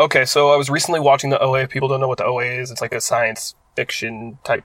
[0.00, 1.64] Okay, so I was recently watching the OA.
[1.64, 4.64] If people don't know what the OA is, it's like a science fiction type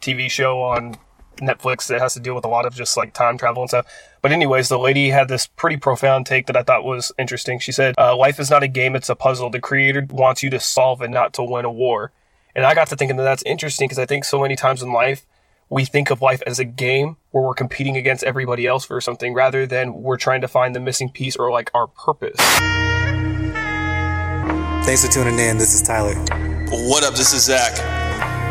[0.00, 0.94] TV show on
[1.38, 3.86] Netflix that has to deal with a lot of just like time travel and stuff.
[4.22, 7.58] But anyways, the lady had this pretty profound take that I thought was interesting.
[7.58, 9.50] She said, uh, "Life is not a game; it's a puzzle.
[9.50, 12.12] The creator wants you to solve it, not to win a war."
[12.54, 14.92] And I got to thinking that that's interesting because I think so many times in
[14.92, 15.26] life
[15.68, 19.34] we think of life as a game where we're competing against everybody else for something
[19.34, 22.38] rather than we're trying to find the missing piece or like our purpose.
[24.88, 25.58] Thanks for tuning in.
[25.58, 26.14] This is Tyler.
[26.70, 27.14] What up?
[27.14, 27.76] This is Zach.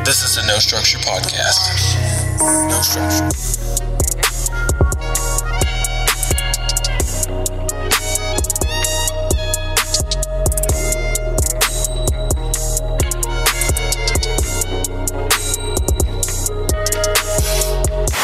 [0.05, 1.97] This is the No Structure Podcast.
[2.69, 3.23] No Structure.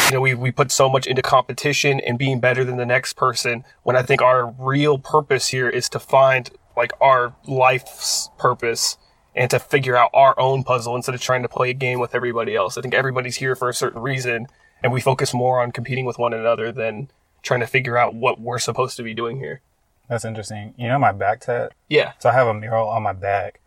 [0.06, 3.14] you know, we, we put so much into competition and being better than the next
[3.14, 8.98] person when I think our real purpose here is to find like our life's purpose
[9.34, 12.14] and to figure out our own puzzle instead of trying to play a game with
[12.14, 12.78] everybody else.
[12.78, 14.46] I think everybody's here for a certain reason
[14.82, 17.10] and we focus more on competing with one another than
[17.42, 19.60] trying to figure out what we're supposed to be doing here.
[20.08, 20.74] That's interesting.
[20.76, 21.72] You know my back tat?
[21.88, 23.60] Yeah, So I have a mural on my back,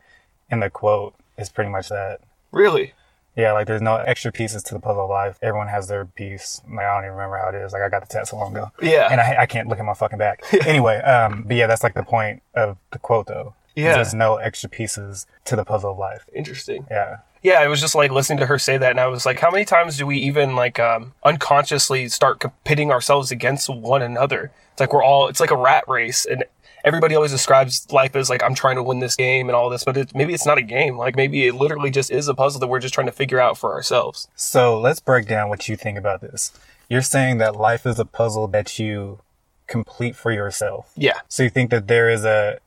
[0.52, 2.22] and the quote is pretty much that.
[2.52, 2.94] really.
[3.38, 5.38] Yeah, like there's no extra pieces to the puzzle of life.
[5.44, 6.60] Everyone has their piece.
[6.68, 7.72] Like I don't even remember how it is.
[7.72, 8.72] Like I got the tat so long ago.
[8.82, 9.08] Yeah.
[9.12, 10.44] And I, I can't look at my fucking back.
[10.66, 13.54] anyway, um, but yeah, that's like the point of the quote though.
[13.76, 13.94] Yeah.
[13.94, 16.26] There's no extra pieces to the puzzle of life.
[16.34, 16.88] Interesting.
[16.90, 17.18] Yeah.
[17.44, 19.52] Yeah, I was just like listening to her say that, and I was like, how
[19.52, 24.52] many times do we even like um, unconsciously start pitting ourselves against one another?
[24.72, 26.44] It's like we're all, it's like a rat race, and
[26.88, 29.84] everybody always describes life as like I'm trying to win this game and all this,
[29.84, 30.98] but it, maybe it's not a game.
[30.98, 33.58] Like maybe it literally just is a puzzle that we're just trying to figure out
[33.58, 34.28] for ourselves.
[34.36, 36.52] So let's break down what you think about this.
[36.90, 39.20] You're saying that life is a puzzle that you
[39.68, 40.92] complete for yourself.
[40.96, 42.60] Yeah, So you think that there is a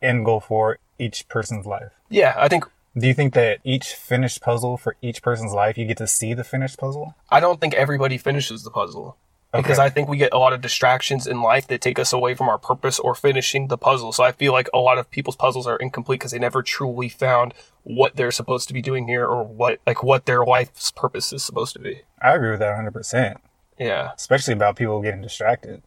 [0.00, 1.92] end goal for each person's life.
[2.08, 2.34] yeah.
[2.38, 2.64] I think
[2.96, 6.32] Do you think that each finished puzzle for each person's life, you get to see
[6.32, 7.14] the finished puzzle?
[7.28, 9.18] I don't think everybody finishes the puzzle.
[9.56, 9.86] Because Okay.
[9.86, 12.48] I think we get a lot of distractions in life that take us away from
[12.48, 14.12] our purpose or finishing the puzzle.
[14.12, 17.08] So I feel like a lot of people's puzzles are incomplete because they never truly
[17.08, 21.32] found what they're supposed to be doing here or what like what their life's purpose
[21.32, 22.02] is supposed to be.
[22.20, 23.36] I agree with that 100%,
[23.78, 24.10] Yeah.
[24.16, 25.82] especially about people getting distracted.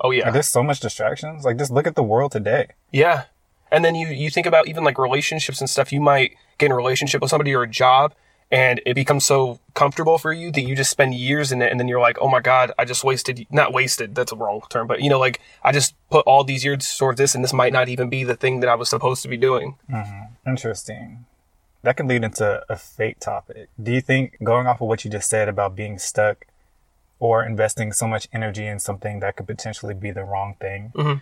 [0.00, 0.24] Oh yeah.
[0.24, 1.44] Like, there's so much distractions.
[1.44, 2.68] Like, just look at the world today.
[2.92, 3.24] Yeah.
[3.72, 5.92] And then you you think about even like relationships and stuff.
[5.92, 8.14] You might get in a relationship with somebody or a job
[8.50, 11.80] and it becomes so comfortable for you that you just spend years in it and
[11.80, 14.86] then you're like, "Oh my god, I just wasted not wasted, that's a wrong term,
[14.86, 17.72] but you know like I just put all these years towards this and this might
[17.72, 20.50] not even be the thing that I was supposed to be doing." Mm-hmm.
[20.50, 21.26] Interesting.
[21.82, 23.68] That could lead into a fate topic.
[23.80, 26.46] Do you think, going off of what you just said about being stuck
[27.18, 31.18] or investing so much energy in something that could potentially be the wrong thing, mm-hmm.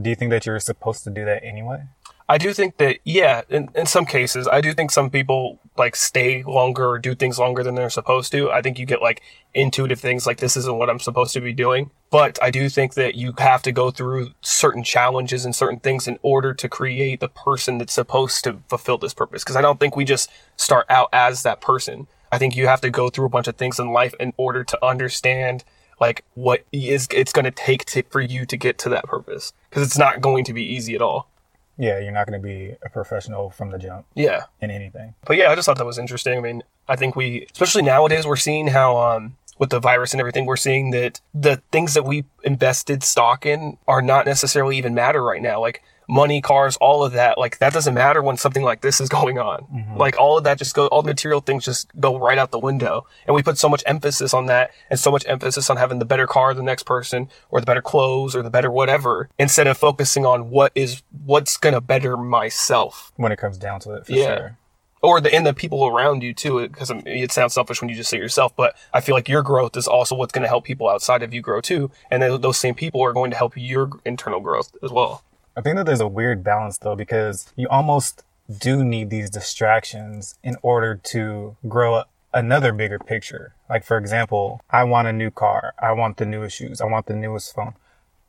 [0.00, 1.84] Do you think that you're supposed to do that anyway?
[2.30, 5.96] I do think that, yeah, in, in some cases, I do think some people like
[5.96, 8.50] stay longer or do things longer than they're supposed to.
[8.50, 9.22] I think you get like
[9.54, 11.90] intuitive things like this isn't what I'm supposed to be doing.
[12.10, 16.06] But I do think that you have to go through certain challenges and certain things
[16.06, 19.42] in order to create the person that's supposed to fulfill this purpose.
[19.42, 22.08] Cause I don't think we just start out as that person.
[22.30, 24.64] I think you have to go through a bunch of things in life in order
[24.64, 25.64] to understand
[26.00, 29.52] like what is it's going to take for you to get to that purpose.
[29.70, 31.28] Cause it's not going to be easy at all.
[31.76, 34.44] Yeah, you're not going to be a professional from the jump Yeah.
[34.60, 35.14] in anything.
[35.26, 36.36] But yeah, I just thought that was interesting.
[36.36, 40.20] I mean, I think we, especially nowadays, we're seeing how, um, with the virus and
[40.20, 44.94] everything, we're seeing that the things that we invested stock in are not necessarily even
[44.94, 45.60] matter right now.
[45.60, 49.08] Like money, cars, all of that, like that doesn't matter when something like this is
[49.18, 49.60] going on.
[49.72, 49.96] Mm-hmm.
[49.96, 52.58] Like all of that just go, all the material things just go right out the
[52.58, 53.06] window.
[53.26, 56.04] And we put so much emphasis on that and so much emphasis on having the
[56.06, 59.76] better car the next person or the better clothes or the better whatever instead of
[59.76, 64.06] focusing on what is, what's going to better myself When it comes down to it,
[64.06, 64.36] for Yeah.
[64.36, 64.56] sure.
[65.02, 67.94] or the and the people around you too because um, it sounds selfish when you
[67.94, 70.64] just say yourself but i feel like your growth is also what's going to help
[70.64, 73.52] people outside of you grow too and then those same people are going to help
[73.56, 75.22] your internal growth as well
[75.58, 78.22] I think that there's a weird balance though, because you almost
[78.58, 83.54] do need these distractions in order to grow another bigger picture.
[83.68, 85.74] Like, for example, I want a new car.
[85.78, 86.80] I want the newest shoes.
[86.80, 87.74] I want the newest phone.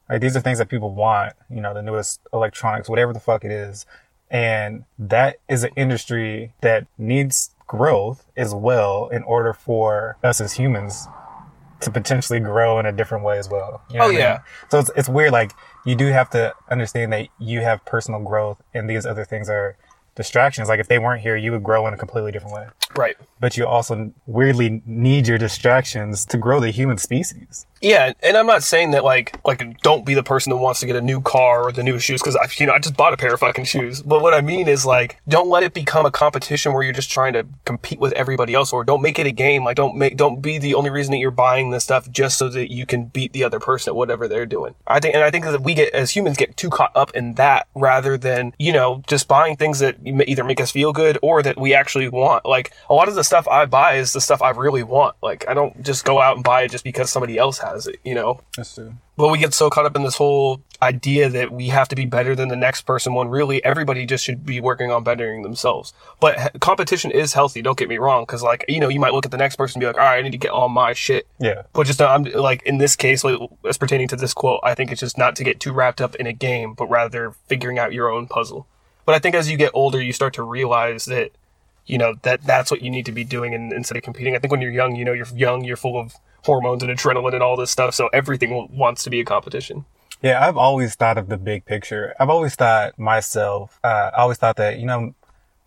[0.09, 3.45] Like, these are things that people want, you know, the newest electronics, whatever the fuck
[3.45, 3.85] it is.
[4.31, 10.53] And that is an industry that needs growth as well in order for us as
[10.53, 11.07] humans
[11.81, 13.81] to potentially grow in a different way as well.
[13.89, 14.19] You know Oh, what I mean?
[14.19, 14.39] yeah.
[14.69, 15.31] So it's, it's weird.
[15.31, 15.53] Like
[15.85, 19.77] you do have to understand that you have personal growth and these other things are
[20.15, 20.67] distractions.
[20.67, 22.67] Like if they weren't here, you would grow in a completely different way.
[22.95, 23.15] Right.
[23.39, 27.65] but you also weirdly need your distractions to grow the human species.
[27.81, 30.85] Yeah, and I'm not saying that like like don't be the person that wants to
[30.85, 33.13] get a new car or the new shoes because I you know I just bought
[33.13, 34.01] a pair of fucking shoes.
[34.01, 37.11] But what I mean is like don't let it become a competition where you're just
[37.11, 39.63] trying to compete with everybody else, or don't make it a game.
[39.63, 42.49] Like don't make don't be the only reason that you're buying this stuff just so
[42.49, 44.75] that you can beat the other person at whatever they're doing.
[44.85, 47.35] I think and I think that we get as humans get too caught up in
[47.35, 51.41] that rather than you know just buying things that either make us feel good or
[51.43, 52.45] that we actually want.
[52.45, 55.15] Like a lot of the stuff I buy is the stuff I really want.
[55.23, 57.99] Like I don't just go out and buy it just because somebody else has it.
[58.03, 58.41] You know.
[58.55, 58.93] That's true.
[59.17, 62.05] But we get so caught up in this whole idea that we have to be
[62.05, 65.93] better than the next person when really everybody just should be working on bettering themselves.
[66.21, 69.25] But competition is healthy, don't get me wrong, because like, you know, you might look
[69.25, 70.93] at the next person and be like, all right, I need to get all my
[70.93, 71.27] shit.
[71.37, 71.63] Yeah.
[71.73, 73.37] But just, uh, I'm like, in this case, like,
[73.67, 76.15] as pertaining to this quote, I think it's just not to get too wrapped up
[76.15, 78.67] in a game, but rather figuring out your own puzzle.
[79.05, 81.31] But I think as you get older, you start to realize that,
[81.85, 84.33] you know, that that's what you need to be doing in, instead of competing.
[84.33, 86.15] I think when you're young, you know, you're young, you're full of
[86.45, 89.85] hormones and adrenaline and all this stuff, so everything wants to be a competition.
[90.21, 92.13] Yeah, I've always thought of the big picture.
[92.19, 95.15] I've always thought myself, uh, I always thought that, you know,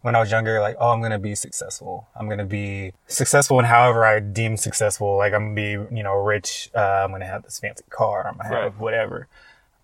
[0.03, 2.09] when I was younger, like, oh, I'm going to be successful.
[2.17, 5.17] I'm going to be successful in however I deem successful.
[5.17, 6.69] Like, I'm going to be, you know, rich.
[6.75, 8.27] Uh, I'm going to have this fancy car.
[8.27, 8.81] I'm going to have Right.
[8.81, 9.29] whatever.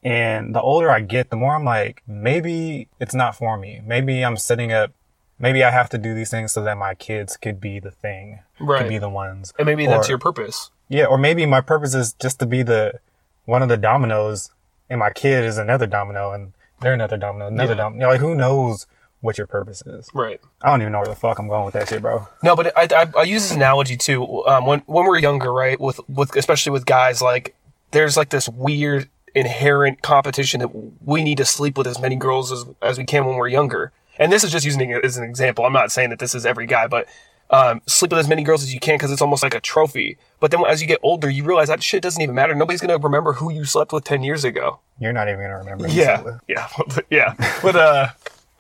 [0.03, 3.81] And the older I get, the more I'm like, maybe it's not for me.
[3.85, 4.93] Maybe I'm setting up,
[5.39, 8.41] maybe I have to do these things so that my kids could be the thing,
[8.61, 8.81] Right.
[8.83, 9.53] could be the ones.
[9.59, 10.71] And maybe that's your purpose.
[10.89, 13.01] Yeah, or maybe my purpose is just to be the
[13.45, 14.51] one of the dominoes,
[14.91, 17.77] and my kid is another domino, and they're another domino, another Yeah.
[17.77, 18.09] domino.
[18.09, 18.87] Like who knows
[19.21, 20.09] what your purpose is?
[20.15, 20.41] Right.
[20.63, 22.29] I don't even know where the fuck I'm going with that shit, bro.
[22.43, 24.47] No, but I, I, I use this analogy too.
[24.47, 25.79] Um, when when we're younger, right?
[25.81, 27.55] With with especially with guys, like
[27.91, 30.71] there's like this weird inherent competition that
[31.05, 33.93] we need to sleep with as many girls as as we can when we're younger.
[34.21, 35.65] And this is just using it as an example.
[35.65, 37.07] I'm not saying that this is every guy, but
[37.51, 40.19] um, sleep with as many girls as you can because it's almost like a trophy.
[40.41, 42.55] But then as you get older, you realize that shit doesn't even matter.
[42.55, 44.81] Nobody's gonna remember who you slept with ten years ago.
[45.01, 45.89] You're not even gonna remember.
[45.89, 46.69] Yeah, yeah,
[47.11, 47.35] yeah.
[47.63, 48.09] But uh,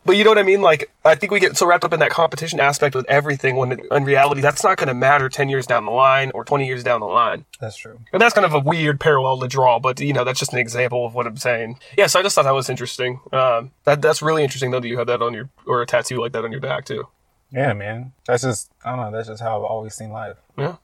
[0.04, 0.62] but you know what I mean?
[0.62, 3.78] Like, I think we get so wrapped up in that competition aspect with everything when
[3.90, 6.82] in reality that's not going to matter ten years down the line or twenty years
[6.82, 7.44] down the line.
[7.60, 8.00] that's true.
[8.12, 10.58] And that's kind of a weird parallel to draw, but you know that's just an
[10.60, 11.78] example of what I'm saying.
[11.98, 13.20] Yeah, so I just thought that was interesting.
[13.32, 16.20] Um, that that's really interesting though that you have that on your or a tattoo
[16.20, 17.06] like that on your back too.
[17.50, 18.12] Yeah, man.
[18.26, 19.16] That's just I don't know.
[19.16, 20.36] That's just how I've always seen life.
[20.56, 20.76] Yeah.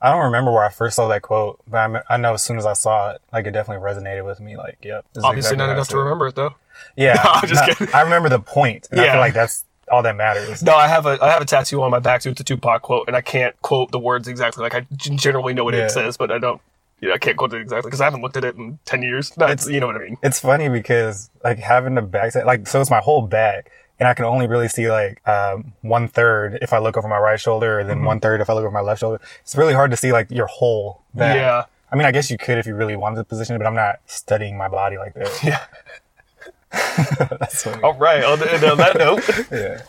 [0.00, 2.42] I don't remember where I first saw that quote, but I, me- I know as
[2.42, 4.56] soon as I saw it, like it definitely resonated with me.
[4.56, 5.06] Like, yep.
[5.16, 6.54] Obviously exactly not enough to remember it though.
[6.96, 7.94] Yeah, I'm just no, kidding.
[7.94, 9.12] I remember the point, and I Yeah.
[9.12, 10.62] feel like that's all that matters.
[10.62, 12.30] No, I have a I have a tattoo on my back too.
[12.30, 14.62] It's a Tupac quote, and I can't quote the words exactly.
[14.62, 15.86] Like I generally know what Yeah.
[15.86, 16.60] it says, but I don't.
[17.00, 19.36] Yeah, I can't quote it exactly because I haven't looked at it in ten years.
[19.36, 20.16] No, it's, you know what I mean.
[20.22, 24.14] It's funny because like having the back like so it's my whole back, and I
[24.14, 27.78] can only really see like um, one third if I look over my right shoulder,
[27.78, 28.06] and then Mm-hmm.
[28.06, 29.20] one third if I look over my left shoulder.
[29.42, 31.36] It's really hard to see like your whole back.
[31.36, 31.64] Yeah.
[31.90, 33.74] I mean, I guess you could if you really wanted to position it, but I'm
[33.76, 35.40] not studying my body like that.
[35.42, 35.64] Yeah.
[37.82, 38.24] All right.
[38.24, 38.32] On,
[38.70, 39.22] on that note,
[39.52, 39.82] Yeah.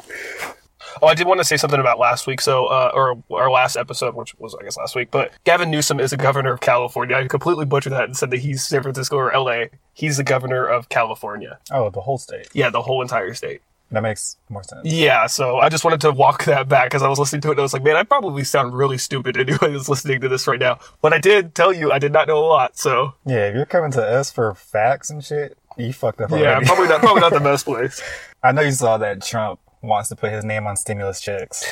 [1.01, 2.39] oh, I did want to say something about last week.
[2.39, 5.09] So, uh, or our last episode, which was I guess last week.
[5.11, 7.15] But Gavin Newsom is the governor of California.
[7.17, 9.69] I completely butchered that and said that he's San Francisco or L.A.
[9.93, 11.57] He's the governor of California.
[11.71, 12.47] Oh, the whole state.
[12.53, 13.61] Yeah, the whole entire state.
[13.91, 14.81] That makes more sense.
[14.85, 17.51] Yeah, so I just wanted to walk that back because I was listening to it
[17.51, 20.27] and I was like, man, I probably sound really stupid to anyone who's listening to
[20.29, 20.79] this right now.
[21.01, 23.65] But I did tell you I did not know a lot, so Yeah, if you're
[23.65, 26.65] coming to us for facts and shit, you fucked up yeah, already.
[26.65, 28.01] probably not probably not the best place.
[28.43, 31.63] I know you saw that Trump wants to put his name on stimulus checks.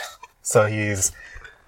[0.41, 1.11] So he's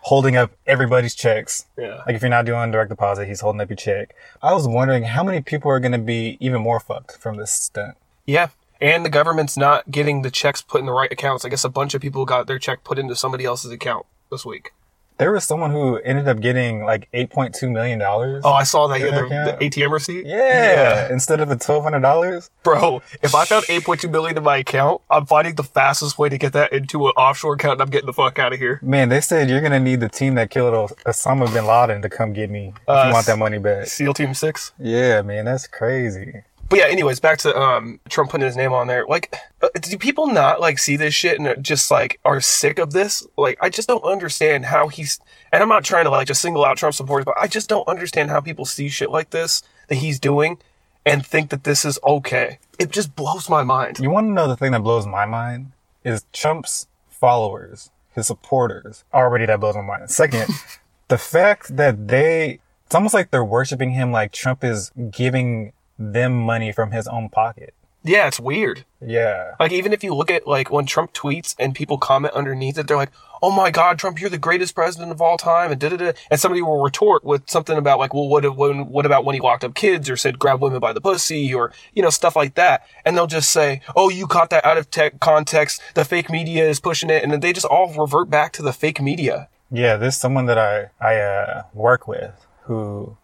[0.01, 1.65] holding up everybody's checks.
[1.77, 2.01] Yeah.
[2.05, 4.15] Like if you're not doing direct deposit, he's holding up your check.
[4.41, 7.51] I was wondering how many people are going to be even more fucked from this
[7.51, 7.98] stunt.
[8.25, 8.50] Yeah.
[8.81, 11.46] And the government's not getting the checks put in the right accounts.
[11.46, 14.46] I guess a bunch of people got their check put into somebody else's account this
[14.46, 14.72] week.
[15.19, 18.00] There was someone who ended up getting like $8.2 million.
[18.03, 19.00] Oh, I saw that.
[19.00, 20.27] Yeah, the, the ATM receipt.
[20.27, 22.50] yeah, Instead of the $1,200.
[22.62, 26.38] Bro, if I found 8.2 million in my account, I'm finding the fastest way to
[26.38, 28.79] get that into an offshore account and I'm getting the fuck out of here.
[28.84, 30.75] Man, they said you're going to need the team that killed
[31.07, 33.88] Osama bin Laden to come get me if Uh, you want that money back.
[33.88, 34.74] SEAL Team 6.
[34.77, 36.43] Yeah, man, that's crazy.
[36.69, 39.05] But yeah, anyways, back to um Trump putting his name on there.
[39.07, 42.91] Like, uh, do people not like see this shit and just like are sick of
[42.91, 43.25] this?
[43.38, 45.19] Like, I just don't understand how he's.
[45.51, 47.88] And I'm not trying to like just single out Trump supporters, but I just don't
[47.88, 50.57] understand how people see shit like this that he's doing
[51.05, 52.59] and think that this is okay.
[52.77, 54.00] It just blows my mind.
[54.00, 55.71] You want to know the thing that blows my mind
[56.03, 59.05] is Trump's followers, his supporters.
[59.13, 60.12] Already that blows my mind.
[60.12, 60.50] Second,
[61.07, 66.33] the fact that they, it's almost like they're worshiping him like Trump is giving them
[66.33, 67.73] money from his own pocket.
[68.07, 68.85] Yeah, it's weird.
[69.05, 69.55] Yeah.
[69.59, 72.87] Like even if you look at like when Trump tweets and people comment underneath it,
[72.87, 73.11] they're like,
[73.41, 76.11] "Oh my God, Trump, you're the greatest president of all time," and da da da.
[76.31, 79.41] And somebody will retort with something about like, "Well, what when, what about when he
[79.41, 82.55] locked up kids or said grab women by the pussy or you know stuff like
[82.55, 85.81] that?" And they'll just say, "Oh, you caught that out of tech context.
[85.93, 88.73] The fake media is pushing it," and then they just all revert back to the
[88.73, 89.49] fake media.
[89.69, 93.17] Yeah, there's someone that I I uh, work with who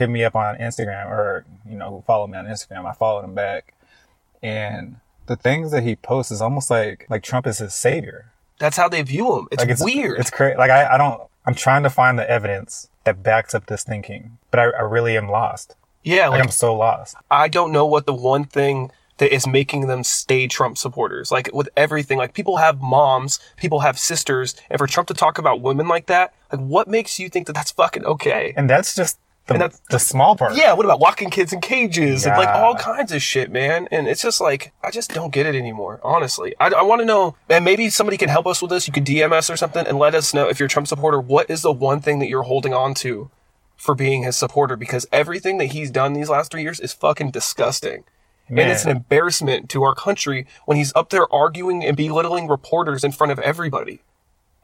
[0.00, 2.86] hit me up on Instagram or you know who followed me on Instagram.
[2.86, 3.74] I followed him back,
[4.42, 8.32] and the things that he posts is almost like like Trump is his savior.
[8.58, 9.48] That's how they view him.
[9.52, 10.18] It's, Like it's weird.
[10.18, 10.56] It's crazy.
[10.56, 11.22] Like I I don't.
[11.46, 15.16] I'm trying to find the evidence that backs up this thinking, but I, I really
[15.16, 15.76] am lost.
[16.02, 17.14] yeah, Like like I'm so lost.
[17.30, 21.30] I don't know what the one thing that is making them stay Trump supporters.
[21.30, 25.36] Like with everything, like people have moms, people have sisters, and for Trump to talk
[25.38, 28.54] about women like that, like what makes you think that that's fucking okay?
[28.56, 29.18] And that's just
[29.50, 30.54] the, And that's- the small part.
[30.54, 33.88] Yeah, what about locking kids in cages and like all kinds of shit, man?
[33.90, 36.54] And it's just like, I just don't get it anymore, honestly.
[36.60, 38.86] I, I want to know, and maybe somebody can help us with this.
[38.86, 41.20] You could DM us or something and let us know if you're a Trump supporter,
[41.20, 43.30] what is the one thing that you're holding on to
[43.76, 44.76] for being his supporter?
[44.76, 48.04] Because everything that he's done these last three years is fucking disgusting.
[48.48, 53.04] And it's an embarrassment to our country when he's up there arguing and belittling reporters
[53.04, 54.00] in front of everybody.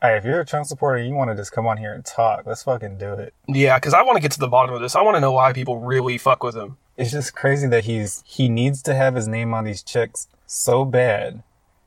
[0.03, 2.45] Hey, if you're a Trump supporter, you want to just come on here and talk.
[2.47, 3.33] Let's fucking do it.
[3.49, 4.95] Yeah, because I want to get to the bottom of this.
[4.95, 6.77] I want to know why people really fuck with him.
[6.97, 10.85] it's just crazy that he's he needs to have his name on these checks so
[10.85, 11.43] bad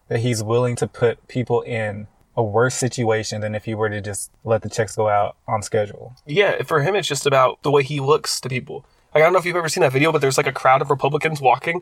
[0.08, 4.02] that he's willing to put people in a worse situation than if he were to
[4.02, 6.16] just let the checks go out on schedule.
[6.26, 8.86] Yeah, for him, it's just about the way he looks to people.
[9.14, 10.82] Like, I don't know if you've ever seen that video, but there's like a crowd
[10.82, 11.82] of Republicans walking,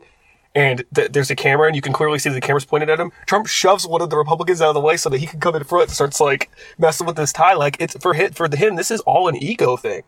[0.54, 3.12] and th- there's a camera, and you can clearly see the camera's pointed at him.
[3.26, 5.54] Trump shoves one of the Republicans out of the way so that he can come
[5.54, 7.54] in front and starts like messing with this tie.
[7.54, 10.02] Like, it's for him, for him, this is all an ego thing.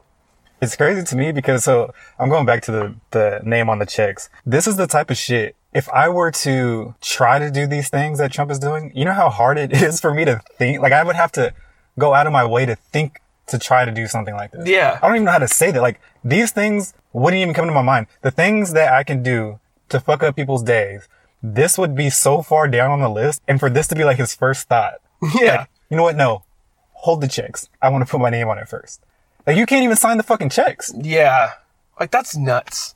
[0.63, 3.87] It's crazy to me because so I'm going back to the the name on the
[3.87, 4.29] checks.
[4.45, 5.57] This is the type of shit.
[5.73, 9.15] If I were to try to do these things that Trump is doing, you know
[9.15, 10.81] how hard it is for me to think.
[10.81, 11.55] Like I would have to
[11.99, 14.69] go out of my way to think to try to do something like this.
[14.69, 14.99] Yeah.
[15.03, 15.81] I don't even know how to say that.
[15.81, 18.07] Like these things wouldn't even come to my mind.
[18.23, 19.60] The things that I can do
[19.91, 21.09] to fuck up people's days,
[21.43, 23.43] this would be so far down on the list.
[23.49, 24.95] And for this to be like his first thought,
[25.35, 25.67] Yeah.
[25.91, 26.17] you know what?
[26.17, 26.45] No,
[26.93, 27.69] hold the checks.
[27.83, 29.03] I want to put my name on it first.
[29.47, 30.93] Like you can't even sign the fucking checks.
[30.97, 31.53] Yeah.
[31.99, 32.95] Like, that's nuts.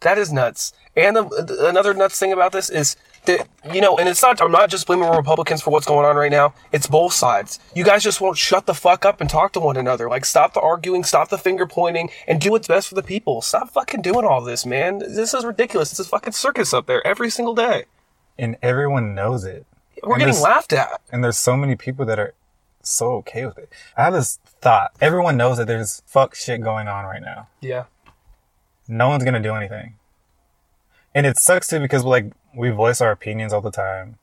[0.00, 0.72] That is nuts.
[0.96, 2.96] And the, another nuts thing about this is
[3.26, 6.16] that, you know, and it's not, I'm not just blaming Republicans for what's going on
[6.16, 6.54] right now.
[6.72, 7.58] It's both sides.
[7.74, 10.08] You guys just won't shut the fuck up and talk to one another.
[10.08, 13.42] Like, stop the arguing, stop the finger pointing, and do what's best for the people.
[13.42, 14.98] Stop fucking doing all this, man.
[14.98, 15.90] This is ridiculous.
[15.90, 17.84] It's a fucking circus up there every single day.
[18.38, 19.66] And everyone knows it.
[20.02, 21.00] We're And getting laughed at.
[21.10, 22.34] And there's so many people that are
[22.82, 23.72] so okay with it.
[23.96, 24.92] I have this thought.
[25.00, 27.48] Everyone knows that there's fuck shit going on right now.
[27.60, 27.84] Yeah.
[28.86, 29.94] No one's gonna do anything.
[31.14, 34.16] And it sucks too because like we voice our opinions all the time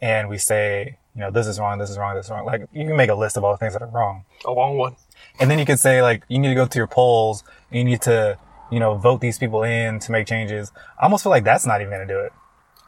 [0.00, 2.44] and we say, you know, this is wrong, this is wrong, this is wrong.
[2.44, 4.24] Like you can make a list of all the things that are wrong.
[4.44, 4.96] A long one.
[5.40, 8.02] And then you could say like you need to go to your polls, you need
[8.02, 8.38] to,
[8.70, 10.72] you know, vote these people in to make changes.
[11.00, 12.32] I almost feel like that's not even gonna do it.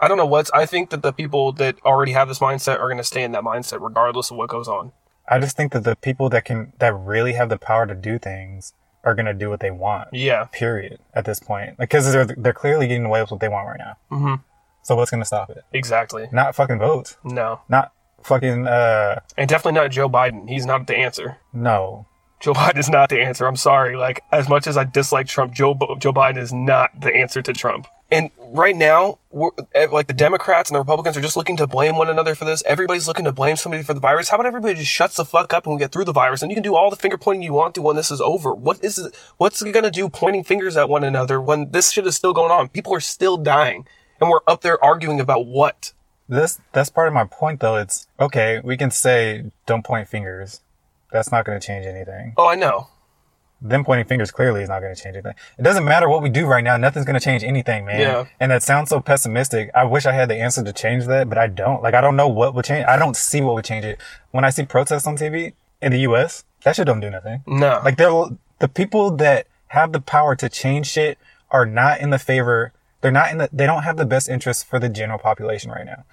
[0.01, 2.87] I don't know what's, I think that the people that already have this mindset are
[2.87, 4.93] going to stay in that mindset regardless of what goes on.
[5.29, 8.19] I just think that the people that can that really have the power to do
[8.19, 8.73] things
[9.05, 10.09] are gonna do what they want.
[10.13, 10.45] Yeah.
[10.53, 11.01] Period.
[11.15, 13.97] At this point, because they're they're clearly getting away with what they want right now.
[14.11, 14.35] Mm-hmm.
[14.89, 15.65] So what's gonna stop it?
[15.75, 16.31] Exactly.
[16.33, 17.19] Not fucking votes.
[17.23, 17.61] No.
[17.69, 17.93] Not
[18.23, 20.49] fucking uh And definitely not Joe Biden.
[20.49, 21.37] He's not the answer.
[21.53, 22.07] no.
[22.41, 23.47] Joe Biden is not the answer.
[23.47, 23.97] I'm sorry.
[23.97, 27.53] Like, as much as I dislike Trump, Joe, Joe Biden is not the answer to
[27.53, 27.89] Trump.
[28.13, 31.67] And right now, we're, eh, like the Democrats and the Republicans are just looking to
[31.67, 32.63] blame one another for this.
[32.65, 34.29] Everybody's looking to blame somebody for the virus.
[34.29, 36.51] How about everybody just shuts the fuck up and we get through the virus and
[36.51, 38.55] you can do all the finger pointing you want to when this is over?
[38.55, 39.17] What is it?
[39.39, 42.53] What's it gonna do pointing fingers at one another when this shit is still going
[42.53, 42.69] on?
[42.69, 43.85] People are still dying
[44.21, 45.93] and we're up there arguing about what?
[46.29, 47.77] This that's part of my point though.
[47.77, 50.61] It's okay, we can say don't point fingers.
[51.11, 52.35] That's not gonna change anything.
[52.37, 52.89] Oh, I know.
[53.61, 55.35] Them pointing fingers clearly is not gonna change anything.
[55.59, 58.01] It doesn't matter what we do right now, nothing's gonna change anything, man.
[58.01, 58.25] Yeah.
[58.39, 59.71] And that sounds so pessimistic.
[59.75, 61.83] I wish I had the answer to change that, but I don't.
[61.83, 63.99] Like I don't know what would change I don't see what would change it.
[64.31, 67.43] When I see protests on TV in the US, that shit don't do nothing.
[67.47, 67.81] No.
[67.85, 68.27] Like they're
[68.59, 71.19] the people that have the power to change shit
[71.51, 72.73] are not in the favor.
[73.01, 73.49] They're not in the.
[73.53, 76.05] They don't have the best interest for the general population right now,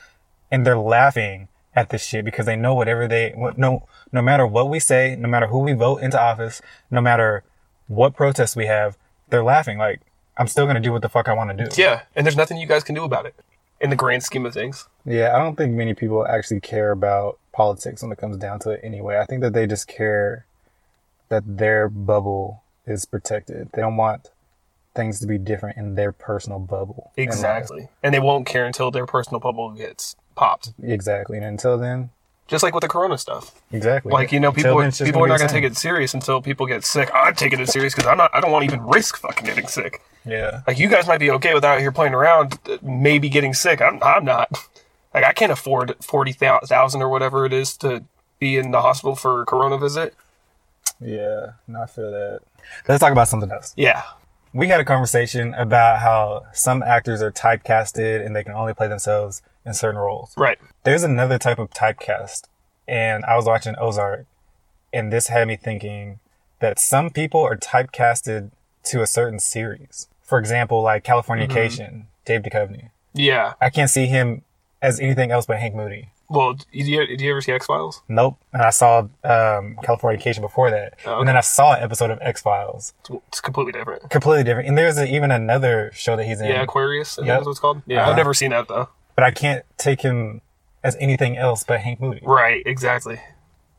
[0.51, 4.69] and they're laughing at this shit because they know whatever they no no matter what
[4.69, 7.43] we say, no matter who we vote into office, no matter
[7.87, 8.97] what protests we have,
[9.29, 9.77] they're laughing.
[9.77, 10.01] Like
[10.37, 11.81] I'm still gonna do what the fuck I want to do.
[11.81, 12.03] yeah.
[12.15, 13.35] And there's nothing you guys can do about it
[13.81, 14.87] in the grand scheme of things.
[15.05, 18.71] Yeah, I don't think many people actually care about politics when it comes down to
[18.71, 19.17] it anyway.
[19.17, 20.45] I think that they just care
[21.29, 23.69] that their bubble is protected.
[23.73, 24.29] They don't want
[24.95, 27.11] things to be different in their personal bubble.
[27.17, 27.89] Exactly.
[28.01, 30.73] And they won't care until their personal bubble gets popped.
[30.81, 31.37] Exactly.
[31.37, 32.09] And until then,
[32.47, 33.51] Just like with the corona stuff.
[33.71, 34.11] exactly.
[34.11, 36.65] Like, you know, people are, people are not going to take it serious until people
[36.65, 37.09] get sick.
[37.13, 39.67] I'm taking it serious because I'm not, I don't want to even risk fucking getting
[39.67, 40.01] sick.
[40.25, 40.61] Yeah.
[40.65, 43.81] Like, you guys might be okay without here playing around, uh, maybe getting sick.
[43.81, 44.49] I'm, I'm not.
[45.13, 48.03] Like, I can't afford 40,000 or whatever it is to
[48.37, 50.13] be in the hospital for a corona visit.
[50.99, 51.51] Yeah.
[51.69, 52.41] No, I feel that.
[52.85, 53.73] Let's talk about something else.
[53.77, 54.03] Yeah.
[54.55, 58.87] We had a conversation about how some actors are typecasted and they can only play
[58.87, 60.33] themselves in certain roles.
[60.37, 60.57] Right.
[60.85, 62.43] There's another type of typecast,
[62.87, 64.25] and I was watching Ozark,
[64.93, 66.19] and this had me thinking
[66.61, 68.51] that some people are typecasted
[68.85, 70.07] to a certain series.
[70.21, 72.01] For example, like Californication, mm-hmm.
[72.23, 72.91] Dave Duchovny.
[73.13, 73.55] Yeah.
[73.59, 74.43] I can't see him
[74.81, 76.11] as anything else but Hank Moody.
[76.29, 78.01] Well, did you, did you ever see X Files?
[78.07, 78.37] Nope.
[78.53, 82.17] And I saw um, Californication before that, Oh, and then I saw an episode of
[82.21, 82.93] X Files,
[83.27, 84.09] It's completely different.
[84.09, 84.67] completely different.
[84.67, 86.47] And there's a, even another show that he's in.
[86.47, 87.17] Yeah, Aquarius.
[87.17, 87.81] I think that's what it's called.
[87.85, 88.11] Yeah, Uh-huh.
[88.11, 88.89] I've never seen that though.
[89.15, 90.41] but I can't take him
[90.83, 92.21] as anything else but Hank Moody.
[92.23, 93.19] Right, exactly.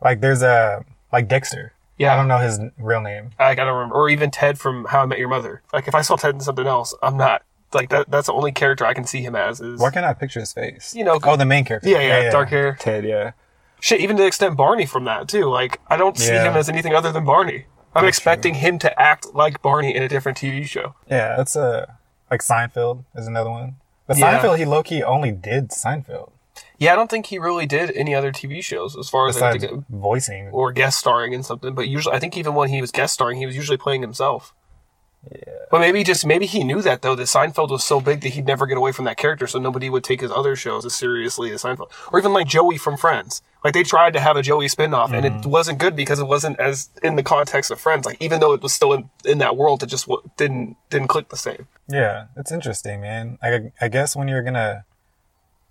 [0.00, 1.72] Like there's a like Dexter.
[1.98, 2.12] Yeah.
[2.12, 3.30] I don't know his real name.
[3.38, 5.62] I don't remember, or even Ted from How I Met Your Mother.
[5.72, 7.42] Like, if I saw Ted in something else, I'm not
[7.76, 8.10] like that.
[8.10, 9.60] That's the only character I can see him as.
[9.60, 10.94] Is Why can't I picture his face?
[10.94, 11.88] You know, oh, the main character.
[11.88, 12.76] Yeah, yeah, dark hair.
[12.80, 13.04] Ted.
[13.04, 13.32] Yeah,
[13.80, 14.00] shit.
[14.00, 15.44] Even to extend Barney from that too.
[15.44, 16.50] Like, I don't see Yeah.
[16.50, 17.66] him as anything other than Barney.
[17.94, 20.94] I'm That's expecting him to act like Barney in a different TV show.
[21.08, 21.36] yeah.
[21.36, 21.96] That's a
[22.30, 23.76] like Seinfeld is another one.
[24.06, 24.40] But Yeah.
[24.40, 26.30] Seinfeld, he low key only did Seinfeld.
[26.78, 29.52] Yeah, I don't think he really did any other TV shows as far as I
[29.52, 30.48] Besides think, voicing.
[30.52, 31.74] or guest starring in something.
[31.74, 34.54] But usually, I think even when he was guest starring, he was usually playing himself.
[35.30, 35.52] Yeah.
[35.72, 38.46] But maybe just maybe he knew that though that Seinfeld was so big that he'd
[38.46, 41.50] never get away from that character, so nobody would take his other shows as seriously
[41.50, 43.42] as Seinfeld, or even like Joey from Friends.
[43.64, 45.40] Like they tried to have a Joey spinoff, and Mm-hmm.
[45.40, 48.06] it wasn't good because it wasn't as in the context of Friends.
[48.06, 51.08] Like even though it was still in, in that world, it just w- didn't didn't
[51.08, 51.66] click the same.
[51.88, 53.38] Yeah, it's interesting, man.
[53.42, 54.84] I I guess when you're gonna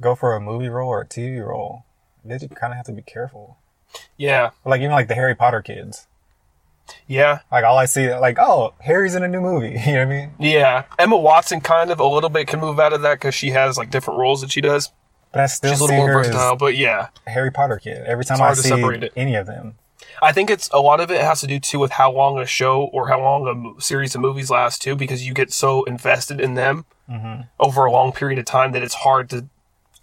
[0.01, 1.85] go for a movie role or a TV role,
[2.25, 3.57] you kind of have to be careful.
[4.17, 6.07] Yeah, Like even like the Harry Potter kids.
[7.07, 9.79] Yeah, Like all I see, like oh, Harry's in a new movie.
[9.85, 10.31] You know what I mean?
[10.39, 10.85] yeah.
[10.97, 13.77] Emma Watson kind of a little bit can move out of that because she has
[13.77, 14.91] like different roles that she does.
[15.31, 17.09] But I still She's a little more versatile, but yeah.
[17.27, 18.03] Harry Potter kid.
[18.05, 19.75] Every time I see any of them.
[20.21, 22.45] I think it's a lot of it has to do too with how long a
[22.45, 25.83] show or how long a mo- series of movies lasts too, because you get so
[25.83, 27.41] invested in them mm-hmm.
[27.59, 29.47] over a long period of time that it's hard to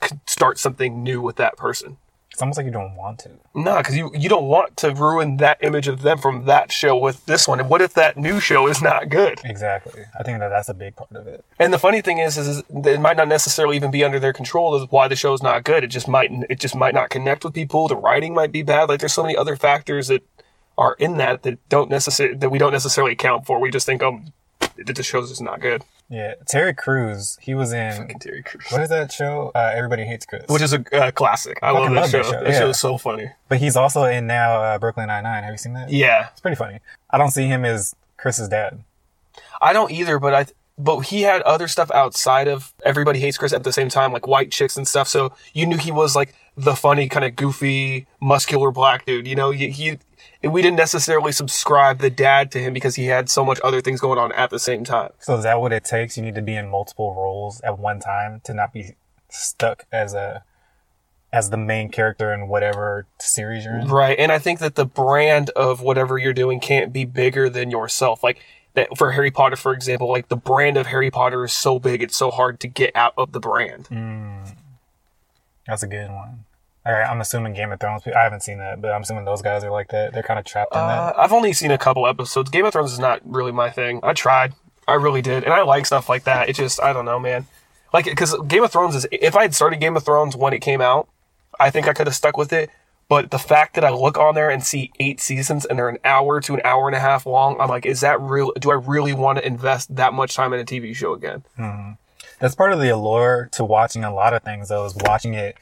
[0.02, 1.96] c- start something new with that person.
[2.32, 3.30] It's almost like you don't want to.
[3.54, 6.96] No, because you you don't want to ruin that image of them from that show
[6.96, 7.60] with this one.
[7.60, 9.40] And what if that new show is not good?
[9.44, 10.04] Exactly.
[10.18, 11.44] I think that that's a big part of it.
[11.58, 14.32] And the funny thing is, is, is it might not necessarily even be under their
[14.32, 15.84] control of why the show is not good.
[15.84, 17.86] It just might, it just might not connect with people.
[17.86, 18.88] The writing might be bad.
[18.88, 20.22] Like there's so many other factors that
[20.78, 23.60] are in that that don't necessarily that we don't necessarily account for.
[23.60, 24.20] We just think, oh,
[24.76, 25.82] the the show's just not good.
[26.08, 27.38] Yeah, Terry Crews.
[27.40, 28.64] He was in Fucking Terry Crews.
[28.70, 29.50] what is that show?
[29.54, 30.44] Uh, Everybody Hates Chris.
[30.48, 31.58] Which is a uh, classic.
[31.62, 32.18] I love that love show.
[32.18, 33.30] that show, That show is so funny.
[33.48, 35.42] but he's also in now uh, Brooklyn Nine Nine.
[35.42, 35.90] Have you seen that?
[35.90, 36.80] Yeah, It's pretty funny.
[37.10, 38.82] I don't see him as Chris's dad.
[39.60, 40.46] I don't either, but I.
[40.78, 44.26] But he had other stuff outside of Everybody Hates Chris at the same time, like
[44.26, 45.06] White Chicks and stuff.
[45.06, 49.26] So you knew he was like the funny, kind of goofy, muscular black dude.
[49.28, 49.98] You know, he, he
[50.42, 54.00] we didn't necessarily subscribe the dad to him because he had so much other things
[54.00, 55.10] going on at the same time.
[55.20, 56.16] So is that what it takes?
[56.16, 58.96] You need to be in multiple roles at one time to not be
[59.28, 60.44] stuck as a
[61.32, 63.88] as the main character in whatever series you're in.
[63.88, 64.18] Right.
[64.18, 68.22] And I think that the brand of whatever you're doing can't be bigger than yourself.
[68.22, 68.38] Like
[68.74, 72.02] that for Harry Potter, for example, like the brand of Harry Potter is so big,
[72.02, 73.86] it's so hard to get out of the brand.
[73.86, 74.44] Hmm.
[75.66, 76.44] That's a good one.
[76.84, 78.02] All right, I'm assuming Game of Thrones.
[78.06, 80.12] I haven't seen that, but I'm assuming those guys are like that.
[80.12, 81.18] They're kind of trapped in Uh, that.
[81.18, 82.50] I've only seen a couple episodes.
[82.50, 84.00] Game of Thrones is not really my thing.
[84.02, 84.54] I tried.
[84.88, 85.44] I really did.
[85.44, 86.48] And I like stuff like that.
[86.48, 87.46] It just, I don't know, man.
[87.92, 90.58] Like, because Game of Thrones is, if I had started Game of Thrones when it
[90.58, 91.08] came out,
[91.60, 92.68] I think I could have stuck with it.
[93.08, 95.98] But the fact that I look on there and see eight seasons and they're an
[96.04, 98.52] hour to an hour and a half long, I'm like, is that real?
[98.58, 101.44] Do I really want to invest that much time in a TV show again?
[102.40, 105.56] That's part of the allure to watching a lot of things, though, is watching it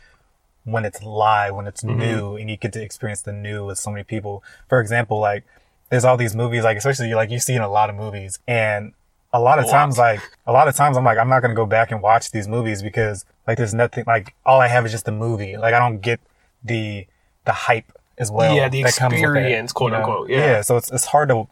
[0.64, 1.98] when it's live, when it's mm-hmm.
[1.98, 4.42] new, and you get to experience the new with so many people.
[4.68, 5.44] For example, like
[5.90, 8.92] there's all these movies, like especially like you see in a lot of movies, and
[9.32, 11.66] a lot of times, like a lot of times, I'm like, I'm not gonna go
[11.66, 15.04] back and watch these movies because like there's nothing, like all I have is just
[15.04, 15.56] the movie.
[15.56, 16.20] Like I don't get
[16.64, 17.06] the
[17.44, 18.54] the hype as well.
[18.54, 20.04] Yeah, the that comes with it, experience, quote you know?
[20.04, 20.60] unquote, yeah.
[20.62, 21.48] so it's it's hard to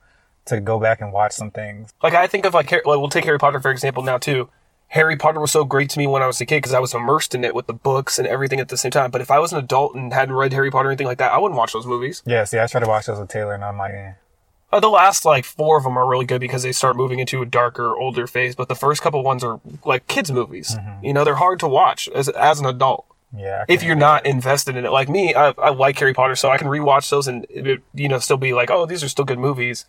[0.47, 1.93] to go back and watch some things.
[2.03, 4.49] Like I think of like, like we'll take Harry Potter for example now too.
[4.89, 6.95] Harry Potter was so great to me when I was a kid because I was
[6.95, 9.11] immersed in it with the books and everything at the same time.
[9.11, 11.33] But if I was an adult and hadn't read Harry Potter or anything like that,
[11.33, 12.23] I wouldn't watch those movies.
[12.25, 14.13] Yeah, see, I try to watch those with Taylor, and I'm like, eh.
[14.71, 17.41] Uh, the last like four of them are really good because they start moving into
[17.41, 18.55] a darker, older phase.
[18.55, 20.77] But the first couple ones are like kids movies.
[21.03, 23.65] You know, they're hard to watch as as an adult Yeah.
[23.69, 24.93] If you're not invested in it.
[24.93, 28.09] Like me, I, I like Harry Potter, so I can rewatch those and it, you
[28.09, 29.87] know still be like, oh, these are still good movies.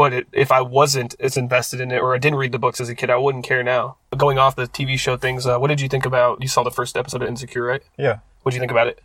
[0.00, 2.80] But it, if I wasn't as invested in it, or I didn't read the books
[2.80, 3.98] as a kid, I wouldn't care now.
[4.16, 6.40] Going off the TV show things, uh, what did you think about?
[6.40, 7.82] You saw the first episode of Insecure, right?
[7.98, 8.20] Yeah.
[8.40, 9.02] What did you think about it?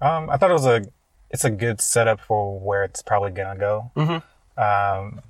[0.00, 0.86] Um, I thought it was a,
[1.30, 3.90] it's a good setup for where it's probably gonna go.
[3.96, 4.22] Mhm.
[4.56, 5.20] Um,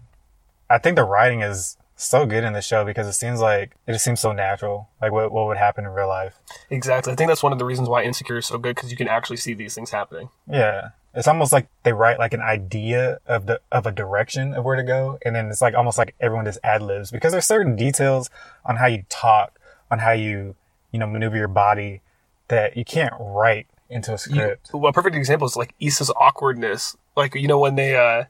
[0.68, 3.92] I think the writing is so good in the show because it seems like it
[3.92, 6.34] just seems so natural, like what what would happen in real life.
[6.68, 7.10] Exactly.
[7.14, 9.08] I think that's one of the reasons why Insecure is so good because you can
[9.08, 10.28] actually see these things happening.
[10.46, 14.64] Yeah, it's almost like they write like an idea of the of a direction of
[14.64, 17.46] where to go, and then it's like almost like everyone just ad libs because there's
[17.46, 18.30] certain details
[18.64, 19.58] on how you talk,
[19.90, 20.54] on how you
[20.92, 22.00] you know maneuver your body
[22.48, 24.70] that you can't write into a You- script.
[24.72, 26.96] well, a perfect example is like Issa's awkwardness.
[27.16, 28.24] Like you know when they uh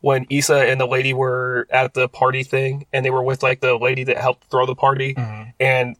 [0.00, 3.60] when Issa and the lady were at the party thing and they were with like
[3.60, 5.50] the lady that helped throw the party Mm-hmm.
[5.60, 5.96] and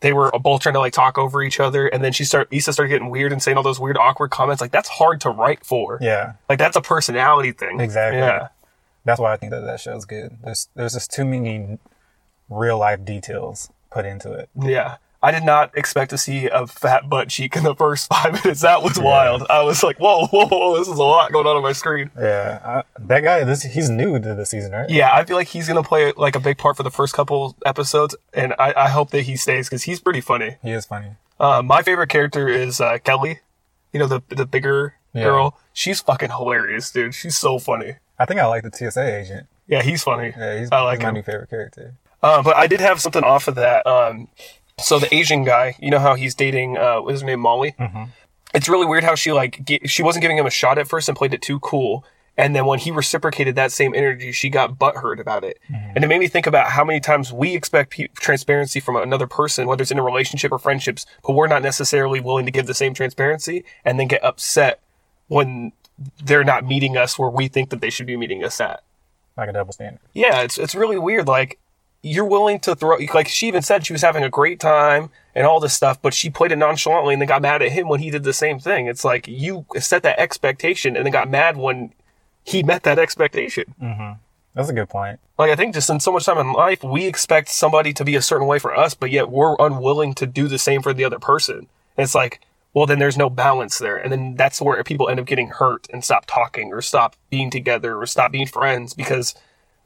[0.00, 2.72] they were both trying to like talk over each other and then she start Issa
[2.72, 5.64] started getting weird and saying all those weird awkward comments like that's hard to write
[5.64, 5.98] for.
[6.00, 7.80] yeah, Like that's a personality thing.
[7.80, 8.18] Exactly.
[8.20, 8.48] Yeah.
[9.04, 10.36] that's why I think that that show's good.
[10.44, 11.78] There's there's just too many
[12.50, 14.48] real life details put into it.
[14.60, 14.96] Yeah.
[15.26, 18.60] I did not expect to see a fat butt cheek in the first five minutes.
[18.62, 19.42] That was wild.
[19.50, 22.10] I was like, whoa, whoa, whoa, this is a lot going on on my screen.
[22.18, 23.44] Yeah, I, that guy.
[23.44, 24.88] This he's new to the season, right?
[24.88, 27.56] Yeah, I feel like he's gonna play like a big part for the first couple
[27.66, 30.56] episodes, and I, I hope that he stays because he's pretty funny.
[30.62, 31.12] He is funny.
[31.40, 33.40] Uh, my favorite character is uh, Kelly,
[33.92, 35.24] you know the the bigger Yeah.
[35.24, 35.58] girl.
[35.72, 37.14] She's fucking hilarious, dude.
[37.14, 37.96] She's so funny.
[38.18, 39.46] I think I like the TSA agent.
[39.66, 40.32] Yeah, he's funny.
[40.36, 41.14] Yeah, he's, I like he's my him.
[41.16, 41.94] new favorite character.
[42.22, 43.86] Uh, but I did have something off of that.
[43.86, 44.28] Um,
[44.78, 47.74] so the Asian guy, you know how he's dating, uh, what is her name, Molly?
[47.78, 48.04] Mm-hmm.
[48.54, 51.08] It's really weird how she like gi- she wasn't giving him a shot at first
[51.08, 52.04] and played it too cool,
[52.36, 56.06] and then when he reciprocated that same energy, she got butthurt about it, and it
[56.06, 59.82] made me think about how many times we expect pe- transparency from another person, whether
[59.82, 62.94] it's in a relationship or friendships, but we're not necessarily willing to give the same
[62.94, 64.80] transparency, and then get upset
[65.28, 65.72] when
[66.22, 68.82] they're not meeting us where we think that they should be meeting us at.
[69.36, 70.00] Like a double standard.
[70.14, 71.26] Yeah, it's it's really weird.
[71.26, 71.58] Like
[72.06, 75.46] you're willing to throw like she even said she was having a great time and
[75.46, 78.00] all this stuff, but she played it nonchalantly and then got mad at him when
[78.00, 78.86] he did the same thing.
[78.86, 81.92] It's like you set that expectation and then got mad when
[82.44, 83.74] he met that expectation.
[83.82, 84.20] Mm-hmm.
[84.54, 85.18] That's a good point.
[85.36, 88.14] Like I think just in so much time in life, we expect somebody to be
[88.14, 91.04] a certain way for us, but yet we're unwilling to do the same for the
[91.04, 91.56] other person.
[91.96, 92.40] And it's like,
[92.72, 95.86] well, then there's no balance there, and then that's where people end up getting hurt
[95.90, 99.34] and stop talking or stop being together or stop being friends because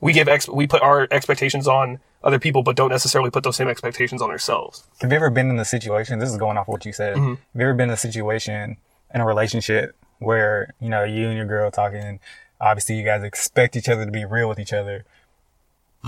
[0.00, 3.56] we give ex- we put our expectations on other people, but don't necessarily put those
[3.56, 4.86] same expectations on ourselves.
[5.00, 6.18] Have you ever been in a situation?
[6.18, 7.16] This is going off what you said.
[7.16, 7.28] Mm-hmm.
[7.28, 8.76] Have you ever been in a situation
[9.14, 12.20] in a relationship where you know you and your girl talking?
[12.60, 15.04] Obviously, you guys expect each other to be real with each other.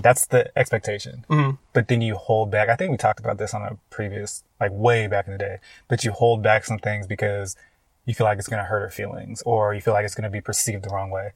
[0.02, 1.24] That's the expectation.
[1.28, 1.56] Mm-hmm.
[1.72, 2.68] But then you hold back.
[2.68, 5.58] I think we talked about this on a previous, like way back in the day.
[5.88, 7.56] But you hold back some things because
[8.04, 10.24] you feel like it's going to hurt her feelings, or you feel like it's going
[10.24, 11.32] to be perceived the wrong way.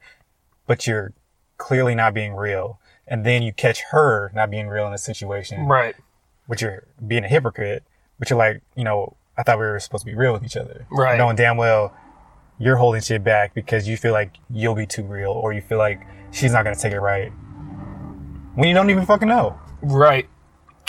[0.65, 1.13] But you're
[1.57, 5.65] clearly not being real, and then you catch her not being real in a situation
[5.65, 5.95] Right.
[6.47, 7.83] but you're being a hypocrite,
[8.19, 10.57] but you're like, you know, I thought we were supposed to be real with each
[10.57, 10.85] other.
[10.91, 11.17] Right.
[11.17, 11.95] Knowing damn well
[12.59, 15.77] you're holding shit back because you feel like you'll be too real or you feel
[15.77, 17.31] like she's not going to take it right.
[18.55, 19.59] When you don't even fucking know.
[19.83, 20.27] Right.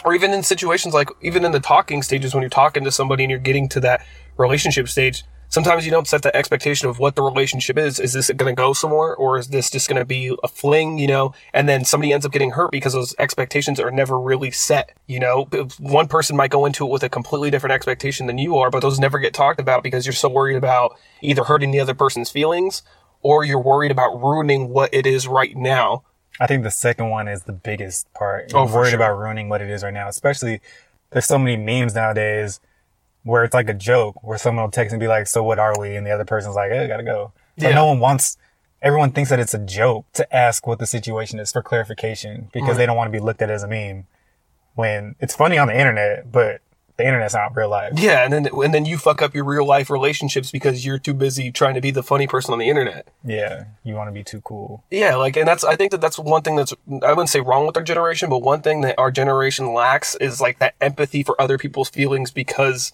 [0.05, 3.25] Or even in situations like, even in the talking stages, when you're talking to somebody
[3.25, 4.03] and you're getting to that
[4.39, 7.99] relationship stage, sometimes you don't set the expectation of what the relationship is.
[7.99, 10.99] Is this going to go somewhere or is this just going to be a fling,
[10.99, 11.33] you know?
[11.53, 15.19] And then somebody ends up getting hurt because those expectations are never really set, you
[15.19, 15.49] know?
[15.79, 18.81] One person might go into it with a completely different expectation than you are, but
[18.81, 22.31] those never get talked about because you're so worried about either hurting the other person's
[22.31, 22.83] feelings
[23.23, 26.05] or you're worried about ruining what it is right now.
[26.41, 28.53] I think the second one is the biggest part.
[28.55, 28.99] Oh, You're for worried sure.
[28.99, 30.09] about ruining what it is right now.
[30.09, 30.61] Especially
[31.11, 32.61] there's so many memes nowadays
[33.25, 35.79] where it's like a joke where someone will text and be like, so what are
[35.79, 35.97] we?
[35.97, 37.33] And the other person's like, hey, gotta go.
[37.59, 37.75] So Yeah.
[37.75, 38.37] no one wants,
[38.81, 42.77] everyone thinks that it's a joke to ask what the situation is for clarification because
[42.77, 44.07] they don't want to be looked at as a meme
[44.75, 46.61] when it's funny on the internet, but
[46.99, 47.93] the internet's not real life.
[47.97, 51.15] Yeah, and then and then you fuck up your real life relationships because you're too
[51.15, 53.07] busy trying to be the funny person on the internet.
[53.25, 53.67] Yeah.
[53.85, 54.83] You want to be too cool.
[54.91, 57.67] Yeah, like, and that's I think that that's one thing that's I wouldn't say wrong
[57.67, 61.41] with our generation, but one thing that our generation lacks is like that empathy for
[61.41, 62.93] other people's feelings because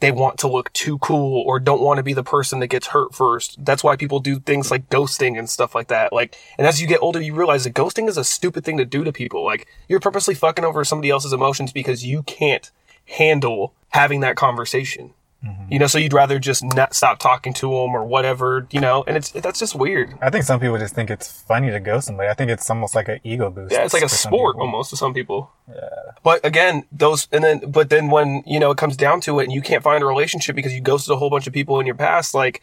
[0.00, 2.88] they want to look too cool or don't want to be the person that gets
[2.88, 3.62] hurt first.
[3.62, 6.14] That's why people do things like ghosting and stuff like that.
[6.14, 8.84] Like, and as you get older, you realize that ghosting is a stupid thing to
[8.86, 9.44] do to people.
[9.44, 12.70] Like, you're purposely fucking over somebody else's emotions because you can't
[13.06, 15.14] handle having that conversation.
[15.44, 15.72] Mm-hmm.
[15.72, 19.04] You know, so you'd rather just not stop talking to them or whatever, you know,
[19.06, 20.14] and it's that's just weird.
[20.22, 22.30] I think some people just think it's funny to ghost somebody.
[22.30, 23.72] I think it's almost like an ego boost.
[23.72, 25.50] Yeah, it's like a sport almost to some people.
[25.68, 26.12] Yeah.
[26.22, 29.44] But again, those and then but then when, you know, it comes down to it
[29.44, 31.84] and you can't find a relationship because you ghosted a whole bunch of people in
[31.84, 32.62] your past, like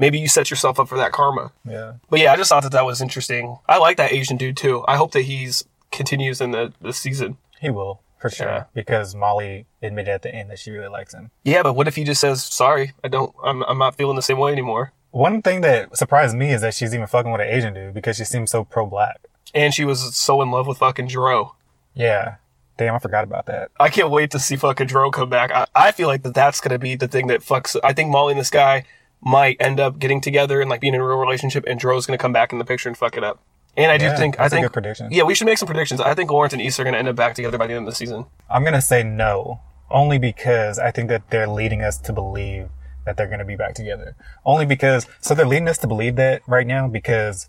[0.00, 1.52] maybe you set yourself up for that karma.
[1.64, 1.94] Yeah.
[2.10, 3.58] But yeah, I just thought that that was interesting.
[3.68, 4.84] I like that Asian dude too.
[4.88, 7.36] I hope that he's continues in the, the season.
[7.60, 8.46] He will, for sure.
[8.46, 8.64] Yeah.
[8.74, 11.30] Because Molly admitted at the end that she really likes him.
[11.44, 14.22] Yeah, but what if he just says, sorry, I don't, I'm, I'm not feeling the
[14.22, 14.92] same way anymore.
[15.10, 18.16] One thing that surprised me is that she's even fucking with an Asian dude because
[18.16, 19.20] she seems so pro black.
[19.54, 21.54] And she was so in love with fucking Dro.
[21.94, 22.36] Yeah.
[22.76, 23.70] Damn, I forgot about that.
[23.80, 25.50] I can't wait to see fucking Dro come back.
[25.50, 27.76] I, I feel like that that's going to be the thing that fucks.
[27.82, 28.84] I think Molly and this guy
[29.22, 32.18] might end up getting together and like being in a real relationship, and Dro's going
[32.18, 33.40] to come back in the picture and fuck it up.
[33.76, 35.08] And I do Yeah, think I think prediction.
[35.10, 36.00] Yeah, we should make some predictions.
[36.00, 37.86] I think Lawrence and Issa are going to end up back together by the end
[37.86, 38.24] of the season.
[38.48, 39.60] I'm going to say no,
[39.90, 42.70] only because I think that they're leading us to believe
[43.04, 44.16] that they're going to be back together.
[44.44, 47.48] Only because, so they're leading us to believe that right now because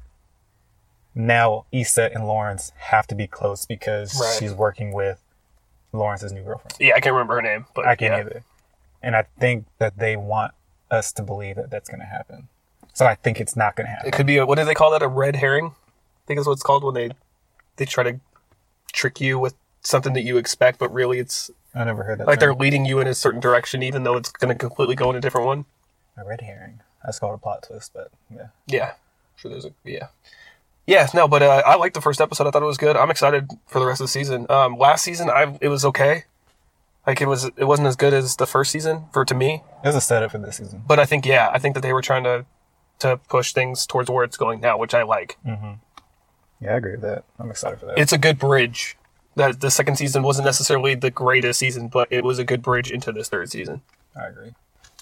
[1.15, 4.35] now Issa and Lawrence have to be close because Right.
[4.37, 5.19] she's working with
[5.93, 6.75] Lawrence's new girlfriend.
[6.79, 8.19] Yeah, I can't remember her name, but I can't yeah.
[8.19, 8.43] either.
[9.01, 10.53] And I think that they want
[10.91, 12.49] us to believe that that's going to happen.
[12.93, 14.07] So I think it's not going to happen.
[14.07, 15.01] It could be a, what do they call that?
[15.01, 15.73] A red herring?
[16.27, 17.11] I think that's what it's called when they
[17.77, 18.19] they try to
[18.91, 22.27] trick you with something that you expect, but really it's I never heard that.
[22.27, 25.09] like they're leading you in a certain direction, even though it's going to completely go
[25.09, 25.65] in a different one.
[26.17, 26.81] a red herring.
[27.05, 28.47] That's called a plot twist, but yeah.
[28.65, 28.91] Yeah,
[29.37, 29.51] sure.
[29.51, 30.07] There's a yeah,
[30.85, 31.07] yeah.
[31.13, 32.45] No, but uh, I liked the first episode.
[32.45, 32.97] I thought it was good.
[32.97, 34.47] I'm excited for the rest of the season.
[34.49, 36.25] Um, last season, I it was okay.
[37.05, 39.63] Like it was, it wasn't as good as the first season for to me.
[39.81, 40.83] It was a setup for this season.
[40.85, 42.45] But I think yeah, I think that they were trying to
[42.99, 45.37] to push things towards where it's going now, which I like.
[46.61, 47.23] Yeah, I agree with that.
[47.39, 47.97] I'm excited for that.
[47.99, 48.97] It's a good bridge.
[49.35, 52.89] That the second season wasn't necessarily the greatest season, but it was a good bridge
[52.91, 53.81] into this third season.
[54.19, 54.51] I agree.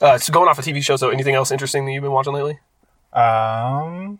[0.01, 2.33] Uh, so going off of TV shows, so anything else interesting that you've been watching
[2.33, 2.59] lately?
[3.13, 4.19] Um,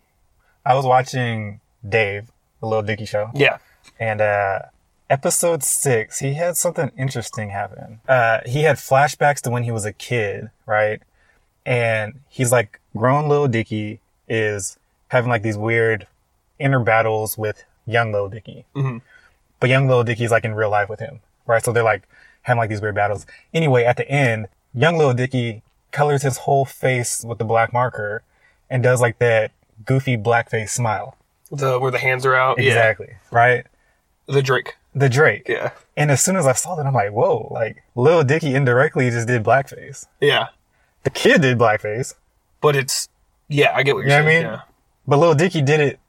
[0.64, 3.58] I was watching Dave, the Little Dicky show, Yeah.
[4.00, 4.60] and uh,
[5.10, 8.00] episode six, he had something interesting happen.
[8.08, 11.02] Uh, he had flashbacks to when he was a kid, right?
[11.66, 16.06] And he's like, grown Little Dicky is having like these weird
[16.58, 18.64] inner battles with young Little Dicky.
[18.74, 19.02] Mhm.
[19.60, 21.64] But young Little Dicky's like in real life with him, right?
[21.64, 22.02] So they're like
[22.42, 23.26] having like these weird battles.
[23.54, 28.22] Anyway, at the end, young Little Dicky colors his whole face with the black marker
[28.68, 29.52] and does like that
[29.84, 31.16] goofy blackface smile.
[31.50, 32.58] The where the hands are out.
[32.58, 33.14] Exactly.
[33.30, 33.64] Right?
[34.26, 34.74] The Drake.
[34.94, 35.46] The Drake.
[35.48, 35.70] Yeah.
[35.96, 39.28] And as soon as I saw that, I'm like, whoa, like Lil Dicky indirectly just
[39.28, 40.06] did blackface.
[40.20, 40.48] Yeah.
[41.04, 42.14] The kid did blackface,
[42.60, 43.08] But it's
[43.48, 44.42] yeah, I get what you're You know what I mean?
[44.42, 44.60] Yeah.
[45.06, 46.00] but Lil Dicky did it.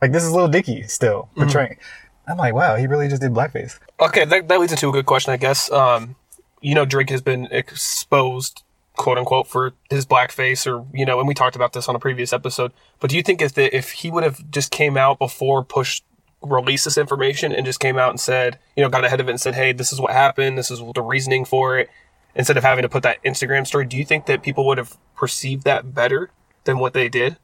[0.00, 1.80] Like this is Little Dicky still Mm-hmm.
[2.28, 3.78] I'm like, wow, he really just did blackface.
[3.98, 5.70] Okay, that, that leads into a good question, I guess.
[5.72, 6.14] Um,
[6.60, 8.62] you know, Drake has been exposed,
[8.96, 11.98] quote unquote, for his blackface, or you know, and we talked about this on a
[11.98, 12.72] previous episode.
[13.00, 16.02] But do you think if the, if he would have just came out before push
[16.42, 19.30] released this information and just came out and said, you know, got ahead of it
[19.30, 21.90] and said, hey, this is what happened, this is the reasoning for it,
[22.34, 24.96] instead of having to put that Instagram story, do you think that people would have
[25.14, 26.30] perceived that better
[26.64, 27.36] than what they did?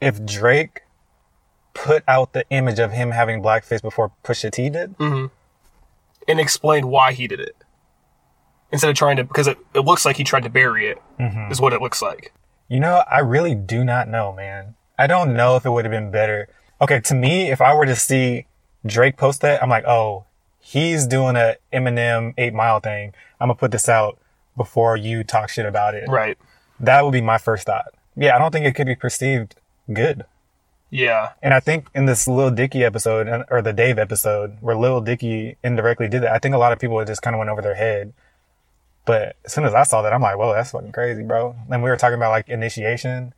[0.00, 0.82] If Drake
[1.84, 5.26] put out the image of him having blackface before Pusha T did, mm-hmm.
[6.26, 7.56] and explained why he did it
[8.70, 11.50] instead of trying to because it, it looks like he tried to bury it mm-hmm.
[11.50, 12.32] is what it looks like
[12.68, 14.74] You know, I really do not know, man.
[14.98, 16.48] I don't know if it would have been better.
[16.80, 18.46] Okay, to me, if I were to see
[18.84, 20.26] Drake post that, I'm like, oh,
[20.60, 23.14] he's doing a Eminem Eight Mile thing.
[23.40, 24.18] I'm gonna put this out
[24.56, 26.08] before you talk shit about it.
[26.08, 26.36] right
[26.80, 27.94] That would be my first thought.
[28.16, 29.54] Yeah, I don't think it could be perceived
[29.92, 30.24] good.
[30.90, 35.00] Yeah And I think in this Lil Dicky episode, or the Dave episode, where Lil
[35.00, 37.62] Dicky indirectly did that, I think a lot of people just kind of went over
[37.62, 38.12] their head.
[39.04, 41.56] But as soon as I saw that, I'm like, whoa, that's fucking crazy, bro.
[41.70, 43.32] And we were talking about like initiation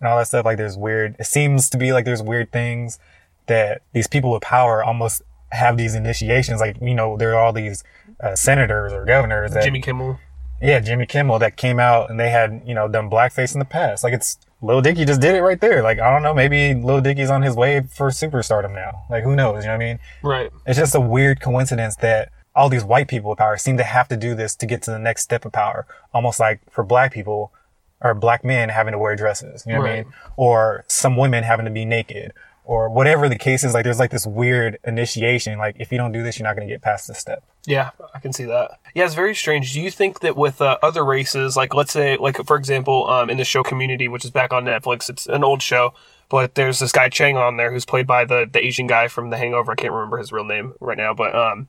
[0.00, 0.44] and all that stuff.
[0.44, 2.98] Like there's weird, it seems to be like there's weird things
[3.46, 6.60] that these people with power almost have these initiations.
[6.60, 7.84] Like, you know, there are all these
[8.20, 10.18] uh, senators or governors that jimmy kimmel
[10.62, 13.64] yeah, Jimmy Kimmel that came out and they had, you know, done blackface in the
[13.64, 14.04] past.
[14.04, 15.82] Like it's Lil Dicky just did it right there.
[15.82, 19.04] Like I don't know, maybe Lil Dicky's on his way for superstardom now.
[19.10, 19.64] Like who knows?
[19.64, 19.98] You know what I mean?
[20.22, 23.84] right It's just a weird coincidence that all these white people with power seem to
[23.84, 25.86] have to do this to get to the next step of power.
[26.14, 27.52] Almost like for black people
[28.00, 29.64] or black men having to wear dresses.
[29.66, 30.12] You know what I mean?
[30.36, 32.32] Or some women having to be naked.
[32.64, 35.58] Or whatever the case is, like there's like this weird initiation.
[35.58, 37.42] Like if you don't do this, you're not going to get past this step.
[37.66, 40.76] yeah i can see that yeah it's very strange do you think that with uh,
[40.82, 44.32] other races like let's say like for example um, in the show community which is
[44.32, 45.94] back on netflix it's an old show
[46.28, 49.30] but there's this guy chang on there who's played by the, the asian guy from
[49.30, 51.68] the hangover i can't remember his real name right now but um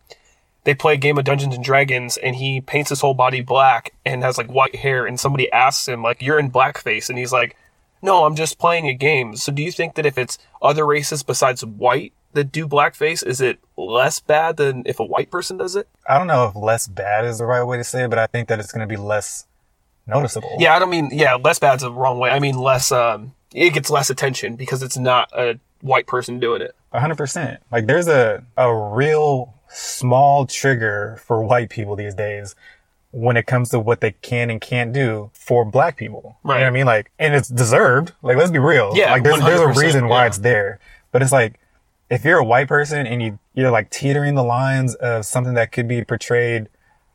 [0.63, 3.93] they play a game of Dungeons and Dragons and he paints his whole body black
[4.05, 7.33] and has like white hair and somebody asks him like you're in blackface and he's
[7.33, 7.55] like
[8.03, 9.35] no I'm just playing a game.
[9.35, 13.41] So do you think that if it's other races besides white that do blackface is
[13.41, 15.87] it less bad than if a white person does it?
[16.07, 18.27] I don't know if less bad is the right way to say it, but I
[18.27, 19.47] think that it's going to be less
[20.05, 20.57] noticeable.
[20.59, 22.29] yeah I don't mean yeah less bad's the wrong way.
[22.29, 26.61] I mean less um it gets less attention because it's not a white person doing
[26.61, 26.75] it.
[26.91, 27.61] A hundred percent.
[27.71, 32.55] Like there's a, a real small trigger for white people these days
[33.15, 36.35] when it comes to what they can and can't do for black people.
[36.43, 36.57] You Right.
[36.57, 36.85] know what I mean?
[36.87, 38.11] Like, and it's deserved.
[38.23, 38.91] Like, let's be real.
[38.95, 40.27] Yeah, Like there's, there's a reason why yeah.
[40.27, 40.79] it's there.
[41.11, 41.59] But it's like,
[42.09, 45.71] if you're a white person and you, you're like teetering the lines of something that
[45.71, 46.69] could be portrayed,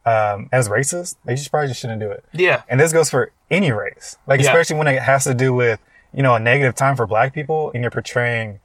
[0.07, 2.25] um, as racist, like you probably just shouldn't do it.
[2.33, 4.17] yeah And this goes for any race.
[4.27, 4.47] Like, Yeah.
[4.47, 5.81] especially when it has to do with,
[6.15, 8.61] you know, a negative time for black people and you're portraying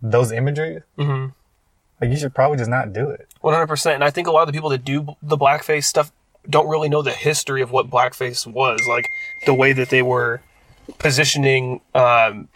[0.00, 0.80] those imagery.
[0.98, 1.28] mm-hmm.
[2.00, 3.28] Like, you should probably just not do it.
[3.42, 5.84] One hundred percent, and I think a lot of the people that do the blackface
[5.84, 6.10] stuff
[6.48, 9.08] don't really know the history of what blackface was, like
[9.46, 10.40] the way that they were
[10.98, 12.48] positioning, um,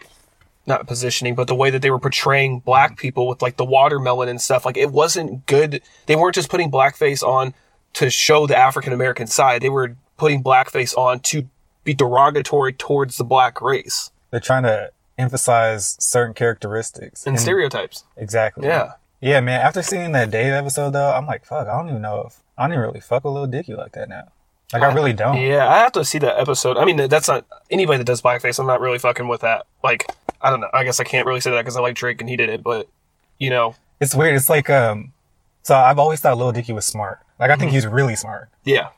[0.65, 4.29] not positioning, but the way that they were portraying black people with like the watermelon
[4.29, 4.65] and stuff.
[4.65, 5.81] Like it wasn't good.
[6.05, 7.53] They weren't just putting blackface on
[7.93, 9.61] to show the African American side.
[9.61, 11.47] They were putting blackface on to
[11.83, 17.25] be derogatory towards the black race They're trying to emphasize certain characteristics.
[17.25, 18.03] and stereotypes.
[18.17, 18.67] Exactly.
[18.67, 18.93] Yeah.
[19.21, 19.59] Yeah, man.
[19.61, 22.67] After seeing that Dave episode, though, I'm like, fuck, I don't even know if, I
[22.67, 24.25] don't really fuck with Lil Dicky like that now.
[24.71, 25.37] Like, I really don't.
[25.41, 26.77] Yeah, I have to see that episode.
[26.77, 28.59] I mean, that's not anybody that does blackface.
[28.59, 29.65] I'm not really fucking with that.
[29.83, 30.05] Like,
[30.41, 30.69] I don't know.
[30.71, 32.61] I guess I can't really say that because I like Drake and he did it.
[32.61, 32.87] But
[33.39, 34.35] you know, It's weird.
[34.35, 35.13] It's like, um,
[35.63, 37.19] so I've always thought Lil Dicky was smart.
[37.39, 38.49] Like, I think he's really smart.
[38.63, 38.89] yeah,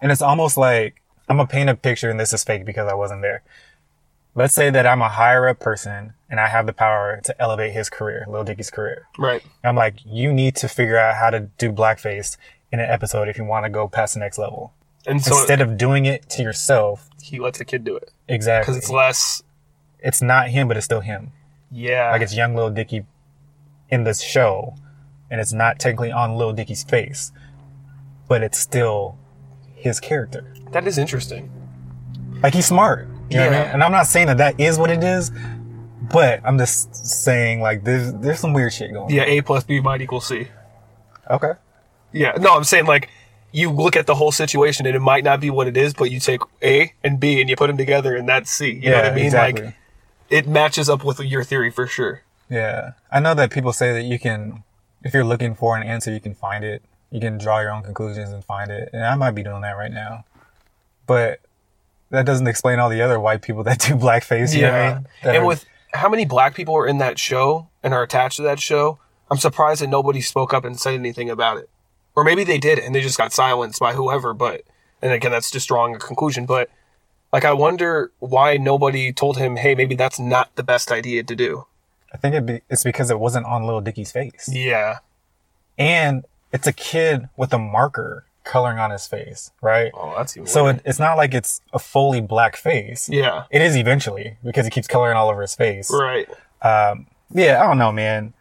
[0.00, 2.94] And it's almost like I'm gonna paint a picture, and this is fake because I
[2.94, 3.42] wasn't there.
[4.36, 7.72] Let's say that I'm a higher up person and I have the power to elevate
[7.72, 9.06] his career, Lil Dicky's career.
[9.18, 9.42] right.
[9.64, 12.36] I'm like, you need to figure out how to do blackface
[12.72, 14.72] in an episode if you want to go past the next level.
[15.06, 18.72] And so Instead of doing it to yourself, he lets a kid do it exactly.
[18.72, 19.42] because it's less.
[20.00, 21.32] it's not him, but it's still him.
[21.70, 23.04] Yeah, Like it's young little Dicky
[23.88, 24.74] in this show,
[25.30, 27.30] and it's not technically on little Dicky's face,
[28.28, 29.16] but it's still
[29.74, 30.52] his character.
[30.72, 31.50] that is interesting.
[32.42, 33.08] Like he's smart.
[33.30, 33.62] You know what I Yeah.
[33.64, 33.70] mean?
[33.74, 35.30] And I'm not saying that that is what it is,
[36.12, 39.10] but I'm just saying like there's there's some weird shit going.
[39.14, 40.48] Yeah, A plus B might equal C.
[41.30, 41.52] Okay.
[42.12, 43.10] Yeah, no, I'm saying like
[43.52, 46.10] you look at the whole situation and it might not be what it is, but
[46.10, 48.70] you take A and B and you put them together and that's C.
[48.72, 49.24] You know what I mean?
[49.26, 49.64] exactly.
[49.66, 49.74] Like
[50.28, 52.22] it matches up with your theory for sure.
[52.50, 52.92] Yeah.
[53.10, 54.62] I know that people say that you can,
[55.02, 56.82] if you're looking for an answer, you can find it.
[57.10, 58.90] You can draw your own conclusions and find it.
[58.92, 60.24] And I might be doing that right now.
[61.06, 61.40] But
[62.10, 64.54] that doesn't explain all the other white people that do blackface.
[64.54, 65.06] You know what I mean?
[65.22, 65.64] That and are- with
[65.94, 68.98] how many black people are in that show and are attached to that show,
[69.30, 71.70] I'm surprised that nobody spoke up and said anything about it.
[72.16, 74.62] Or maybe they did and they just got silenced by whoever, but
[75.02, 76.70] and again that's just drawing a conclusion, but
[77.32, 81.36] like I wonder why nobody told him, "Hey, maybe that's not the best idea to
[81.36, 81.66] do."
[82.12, 84.48] I think it be, it's because it wasn't on Little Dicky's face.
[84.50, 84.98] Yeah.
[85.76, 89.90] And it's a kid with a marker coloring on his face, right?
[89.92, 93.08] Oh, that's even So it, it's not like it's a fully black face.
[93.08, 93.44] Yeah.
[93.50, 95.90] It is eventually because he keeps coloring all over his face.
[95.92, 96.28] Right.
[96.62, 98.32] Um, yeah, I don't know, man.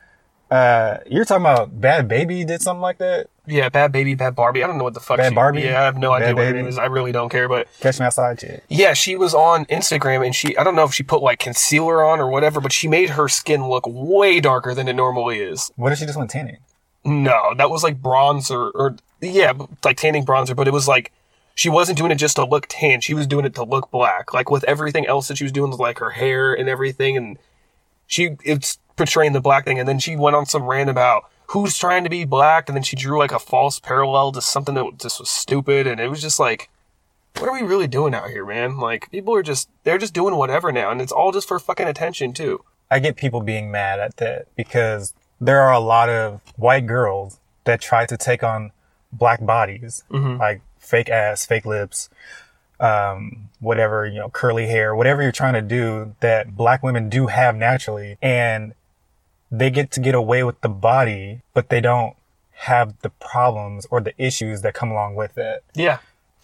[0.51, 3.27] Uh, you're talking about Bad Baby did something like that?
[3.47, 4.63] Yeah, bad baby, bad Barbie.
[4.63, 5.17] I don't know what the fuck.
[5.17, 5.61] Bad she, Barbie?
[5.61, 6.77] Yeah, I have no idea Bad what her name is.
[6.79, 8.63] I really don't care, but Catch me outside, chick.
[8.69, 12.03] yeah, she was on Instagram and she I don't know if she put like concealer
[12.03, 15.71] on or whatever, but she made her skin look way darker than it normally is.
[15.75, 16.57] What if she just went tanning?
[17.03, 19.53] No, that was like bronzer or yeah,
[19.83, 21.11] like tanning bronzer, but it was like
[21.53, 22.99] she wasn't doing it just to look tan.
[23.01, 24.33] She was doing it to look black.
[24.33, 27.37] Like with everything else that she was doing, like her hair and everything, and
[28.07, 29.79] she it's portraying the black thing.
[29.79, 32.83] And then she went on some rant about who's trying to be black, and then
[32.83, 36.21] she drew like a false parallel to something that just was stupid, and it was
[36.21, 36.69] just like.
[37.37, 38.77] What are we really doing out here, man?
[38.77, 41.85] Like, people are just, they're just doing whatever now, and it's all just for fucking
[41.85, 42.63] attention, too.
[42.89, 47.41] I get people being mad at that because there are a lot of white girls
[47.65, 48.71] that try to take on
[49.11, 52.09] black bodies, like fake ass, fake lips,
[52.79, 57.27] um, whatever, you know, curly hair, whatever you're trying to do that black women do
[57.27, 58.17] have naturally.
[58.21, 58.73] And
[59.59, 62.15] they get to get away with the body, but they don't
[62.53, 65.63] have the problems or the issues that come along with it.
[65.73, 65.99] Yeah.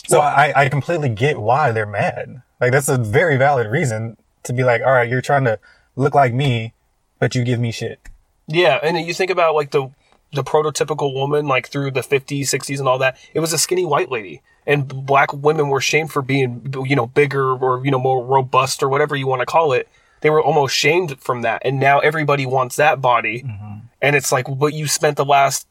[0.08, 2.41] So I, I completely get why they're mad.
[2.60, 5.60] Like that's a very valid reason to be like, all right, you're trying to
[5.95, 6.74] look like me,
[7.19, 8.00] but you give me shit.
[8.47, 9.89] Yeah, and you think about like the
[10.34, 13.17] the prototypical woman, like through the 50s, 60s, and all that.
[13.33, 17.08] It was a skinny white lady, and black women were shamed for being, you know,
[17.08, 19.88] bigger or you know more robust or whatever you want to call it.
[20.22, 23.44] They were almost shamed from that, and now everybody wants that body.
[23.44, 23.80] Mm-hmm.
[24.02, 25.67] And it's like, but you spent the last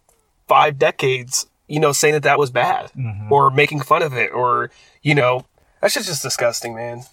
[0.46, 3.32] five decades you know, saying that that was bad mm-hmm.
[3.32, 4.70] or making fun of it or,
[5.02, 5.46] you know,
[5.80, 7.04] that's just, just disgusting, man.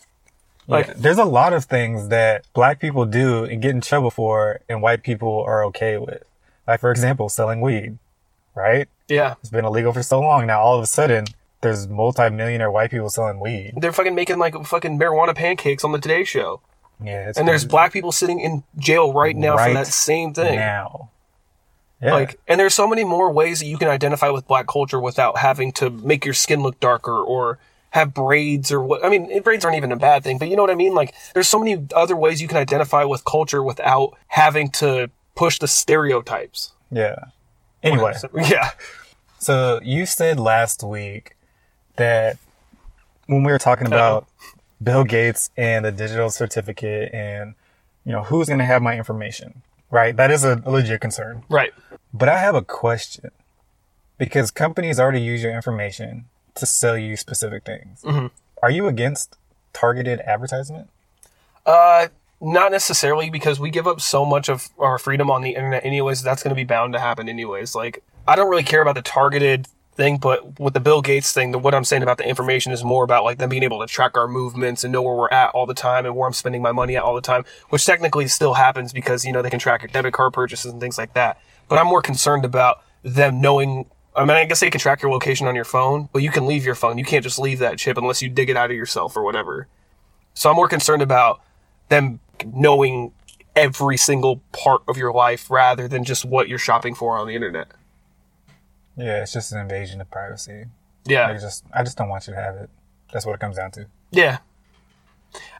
[0.68, 4.10] Like, Yeah, there's a lot of things that black people do and get in trouble
[4.10, 6.24] for and white people are okay with.
[6.68, 8.00] Like, for example, selling weed,
[8.56, 8.90] right?
[9.08, 10.48] yeah, It's been illegal for so long.
[10.48, 11.26] Now, all of a sudden,
[11.62, 13.74] there's multi-millionaire white people selling weed.
[13.78, 16.62] they're fucking making like fucking marijuana pancakes on the Today Show.
[17.04, 17.30] Yeah.
[17.30, 20.56] It's And there's black people sitting in jail right now for that same thing.
[20.56, 21.10] now.
[22.02, 22.14] Yeah.
[22.14, 25.40] Like, and there's so many more ways that you can identify with black culture without
[25.40, 27.58] having to make your skin look darker or
[27.92, 29.04] have braids or what.
[29.04, 30.94] I mean, braids aren't even a bad thing, but you know what I mean?
[30.94, 35.60] Like, there's so many other ways you can identify with culture without having to push
[35.60, 36.74] the stereotypes.
[36.92, 37.16] yeah.
[37.84, 38.72] Anyway, So, yeah.
[39.40, 41.38] so you said last week
[41.96, 42.38] that
[43.28, 43.96] when we were talking uh-huh.
[43.96, 44.27] about
[44.82, 47.56] Bill Gates and the digital certificate and,
[48.06, 50.16] you know, who's going to have my information, right?
[50.16, 51.44] That is a legit concern.
[51.50, 51.74] Right.
[52.14, 53.32] But I have a question
[54.18, 56.26] because companies already use your information
[56.56, 58.04] to sell you specific things.
[58.64, 59.38] Are you against
[59.74, 60.90] targeted advertisement?
[61.66, 62.08] Uh,
[62.42, 66.24] not necessarily because we give up so much of our freedom on the internet anyways.
[66.24, 67.76] That's going to be bound to happen anyways.
[67.76, 69.68] Like, I don't really care about the targeted
[69.98, 72.84] thing, but with the Bill Gates thing, the, what I'm saying about the information is
[72.84, 75.50] more about like them being able to track our movements and know where we're at
[75.50, 78.28] all the time and where I'm spending my money at all the time, which technically
[78.28, 81.14] still happens because, you know, they can track your debit card purchases and things like
[81.16, 81.42] that.
[81.68, 83.86] But I'm more concerned about them knowing
[84.16, 86.48] I mean, I guess they can track your location on your phone, but you can
[86.48, 86.98] leave your phone.
[86.98, 89.68] You can't just leave that chip unless you dig it out of yourself or whatever.
[90.34, 91.40] So I'm more concerned about
[91.90, 93.12] them knowing
[93.56, 97.36] every single part of your life rather than just what you're shopping for on the
[97.36, 97.68] internet.
[98.98, 100.64] Yeah, it's just an invasion of privacy.
[100.64, 100.68] I
[101.06, 101.34] Yeah.
[101.38, 102.70] just, I just don't want you to have it.
[103.14, 103.86] That's what it comes down to.
[104.12, 104.40] Yeah.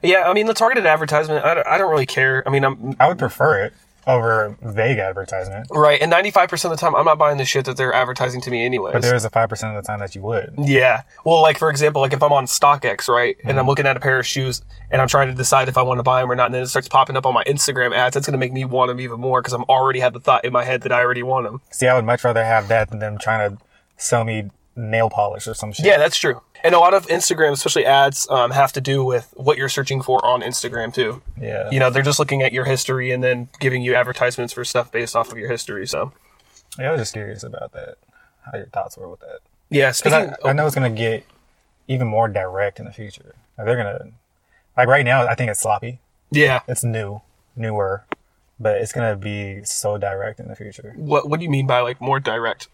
[0.02, 2.42] Yeah, I mean, the targeted advertisement, I don't, I don't really care.
[2.46, 3.72] I mean, I'm I would prefer it
[4.08, 6.00] over vague advertisement, right.
[6.00, 8.64] And 95% of the time, I'm not buying the shit that they're advertising to me
[8.64, 8.90] anyway.
[8.92, 10.54] but there is a five percent of the time that you would.
[10.58, 11.02] Yeah.
[11.24, 13.68] Well, like for example, like if I'm on StockX, right, and I'm mm-hmm.
[13.68, 16.02] looking at a pair of shoes and I'm trying to decide if I want to
[16.02, 18.26] buy them or not, and then it starts popping up on my Instagram ads, that's
[18.26, 20.52] going to make me want them even more because I'm already had the thought in
[20.52, 21.60] my head that I already want them.
[21.70, 23.62] See, I would much rather have that than them trying to
[23.98, 25.84] sell me nail polish or some shit.
[25.84, 26.40] Yeah, that's true.
[26.64, 30.02] And a lot of Instagram, especially ads, um, have to do with what you're searching
[30.02, 31.22] for on Instagram too.
[31.40, 31.70] yeah.
[31.70, 34.90] You know, they're just looking at your history and then giving you advertisements for stuff
[34.90, 35.86] based off of your history.
[35.86, 36.12] So,
[36.78, 37.96] Yeah, I was just curious about that.
[38.50, 39.40] How your thoughts were with that?
[39.70, 39.88] yeah.
[39.90, 41.24] Because Speaking, I, I know it's gonna get
[41.86, 43.34] even more direct in the future.
[43.56, 44.10] Like, they're gonna,
[44.76, 46.00] like right now, I think it's sloppy.
[46.30, 46.60] yeah.
[46.68, 47.22] It's new,
[47.56, 48.04] newer,
[48.60, 50.92] but it's gonna be so direct in the future.
[50.96, 52.68] What What do you mean by like more direct?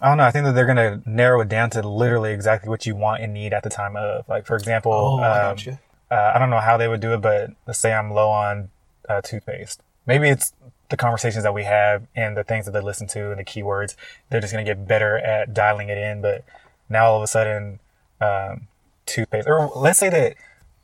[0.00, 0.24] I don't know.
[0.24, 3.32] I think that they're gonna narrow it down to literally exactly what you want and
[3.34, 4.28] need at the time of.
[4.28, 5.80] Like, for example, Oh, I um, gotcha.
[6.10, 8.70] uh, I don't know how they would do it, but let's say I'm low on
[9.08, 9.80] uh, toothpaste.
[10.06, 10.52] Maybe it's
[10.88, 13.94] the conversations that we have and the things that they listen to and the keywords.
[14.30, 16.22] They're just going to get better at dialing it in.
[16.22, 16.44] But
[16.88, 17.78] now all of a sudden,
[18.20, 18.68] um,
[19.04, 20.34] toothpaste, or let's say that,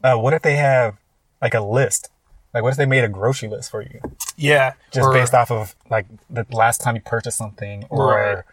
[0.02, 0.96] uh, what if they have
[1.40, 2.10] like a list?
[2.52, 4.00] Like, what if they made a grocery list for you
[4.36, 4.74] Yeah.
[4.92, 8.44] just or, based off of like the last time you purchased something or,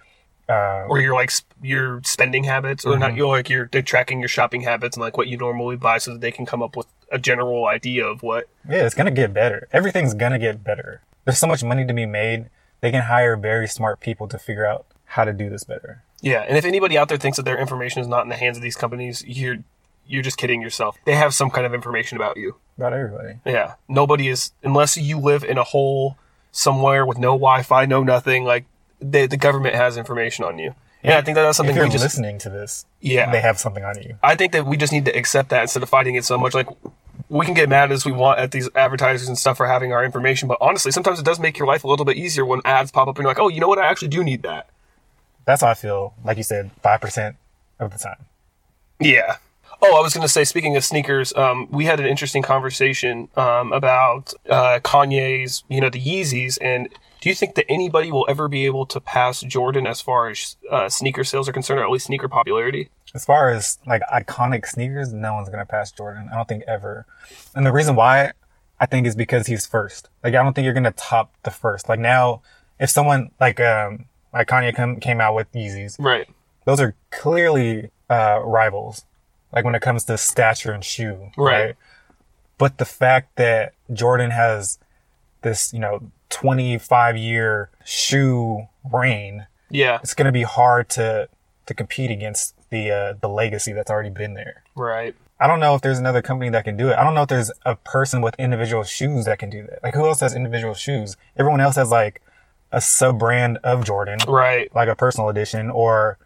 [0.51, 2.99] uh, or your like sp- your spending habits, or Mm-hmm.
[3.01, 5.97] not your like your they're tracking your shopping habits and like what you normally buy,
[5.97, 8.47] so that they can come up with a general idea of what.
[8.69, 9.67] Yeah, it's gonna get better.
[9.71, 11.01] Everything's gonna get better.
[11.25, 12.49] There's so much money to be made.
[12.81, 16.03] They can hire very smart people to figure out how to do this better.
[16.21, 18.57] Yeah, and if anybody out there thinks that their information is not in the hands
[18.57, 19.57] of these companies, you're
[20.07, 20.97] you're just kidding yourself.
[21.05, 22.55] They have some kind of information about you.
[22.77, 23.35] About everybody.
[23.45, 26.17] Yeah, nobody is unless you live in a hole
[26.51, 28.43] somewhere with no Wi-Fi, no nothing.
[28.43, 28.65] Like
[29.01, 30.73] the the government has information on you.
[31.03, 33.31] And I think that that's something If you're we just listening to this, Yeah.
[33.31, 34.17] they have something on you.
[34.21, 36.53] I think that we just need to accept that instead of fighting it so much.
[36.53, 36.67] Like
[37.27, 40.05] we can get mad as we want at these advertisers and stuff for having our
[40.05, 42.91] information, but honestly, sometimes it does make your life a little bit easier when ads
[42.91, 43.79] pop up and you're like, oh, you know what?
[43.79, 44.69] I actually do need that.
[45.45, 46.13] That's how I feel.
[46.23, 47.35] Like you said, five percent
[47.79, 48.17] of the time.
[48.99, 49.37] Yeah.
[49.81, 53.27] Oh, I was going to say, speaking of sneakers, um, we had an interesting conversation
[53.35, 56.59] um, about uh, Kanye's, you know, the Yeezys.
[56.61, 56.89] And
[57.22, 60.57] do you think that anybody will ever be able to pass Jordan as far as
[60.69, 62.89] uh, sneaker sales are concerned, or at least sneaker popularity?
[63.15, 66.30] As far as like iconic sneakers, no one's gonna pass Jordan.
[66.32, 67.05] I don't think ever.
[67.55, 68.32] And the reason why
[68.80, 70.09] I think is because he's first.
[70.24, 71.88] Like I don't think you're gonna top the first.
[71.88, 72.41] Like now,
[72.80, 76.28] if someone like um like Kanye come, came out with Yeezys, Right.
[76.65, 79.05] those are clearly uh, rivals.
[79.53, 81.76] Like when it comes to stature and shoe, Right.
[82.57, 84.80] But the fact that Jordan has
[85.41, 89.99] this, you know, 25 year shoe reign, Yeah.
[90.01, 91.29] it's going to be hard to
[91.67, 94.63] to compete against the uh, the legacy that's already been there.
[94.75, 95.13] Right.
[95.39, 96.97] I don't know if there's another company that can do it.
[96.97, 99.84] I don't know if there's a person with individual shoes that can do that.
[99.84, 101.17] Like who else has individual shoes?
[101.38, 102.21] Everyone else has like
[102.71, 104.73] a sub brand of Jordan, Right.
[104.75, 106.17] like a personal edition, or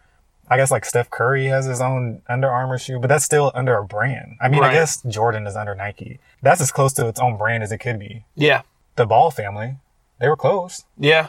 [0.48, 3.76] I guess like Steph Curry has his own Under Armour shoe, but that's still under
[3.76, 4.36] a brand.
[4.40, 6.20] I mean, I guess Jordan is under Nike.
[6.42, 8.24] That's as close to its own brand as it could be.
[8.36, 8.62] Yeah.
[8.96, 9.76] The Ball family,
[10.20, 10.84] they were close.
[10.98, 11.28] Yeah.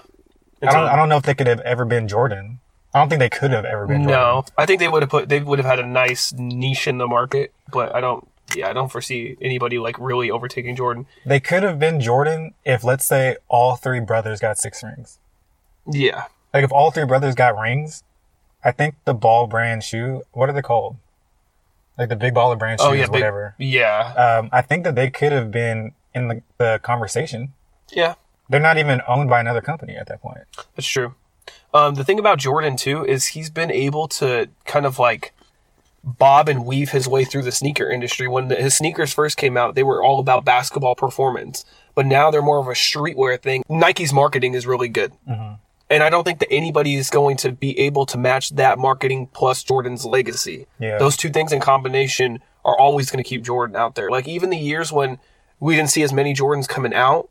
[0.61, 2.59] I don't, I don't know if they could have ever been Jordan.
[2.93, 4.11] I don't think they could have ever been Jordan.
[4.11, 6.97] No, I think they would have put they would have had a nice niche in
[6.97, 8.27] the market, but I don't.
[8.55, 11.05] Yeah, I don't foresee anybody like really overtaking Jordan.
[11.25, 15.19] They could have been Jordan if, let's say, all three brothers got six rings.
[15.91, 16.23] Yeah,
[16.53, 18.03] Like if all three brothers got rings,
[18.63, 20.95] I think the Ball brand shoe, what are they called?
[21.97, 23.53] Like the Big Baller brand shoes, oh yeah, big- whatever.
[23.57, 27.53] yeah, Um, I think that they could have been in the, the conversation.
[27.91, 28.15] yeah.
[28.49, 30.39] They're not even owned by another company at that point.
[30.75, 31.15] That's true.
[31.73, 35.33] Um, the thing about Jordan too is he's been able to kind of like
[36.03, 38.27] bob and weave his way through the sneaker industry.
[38.27, 42.31] When the, his sneakers first came out, they were all about basketball performance, but now
[42.31, 43.63] they're more of a streetwear thing.
[43.67, 45.11] Nike's marketing is really good.
[45.89, 49.27] And I don't think that anybody is going to be able to match that marketing
[49.33, 50.67] plus Jordan's legacy.
[50.79, 50.97] Yeah.
[50.97, 54.09] Those two things in combination are always going to keep Jordan out there.
[54.09, 55.17] Like even the years when
[55.59, 57.29] we didn't see as many Jordans coming out,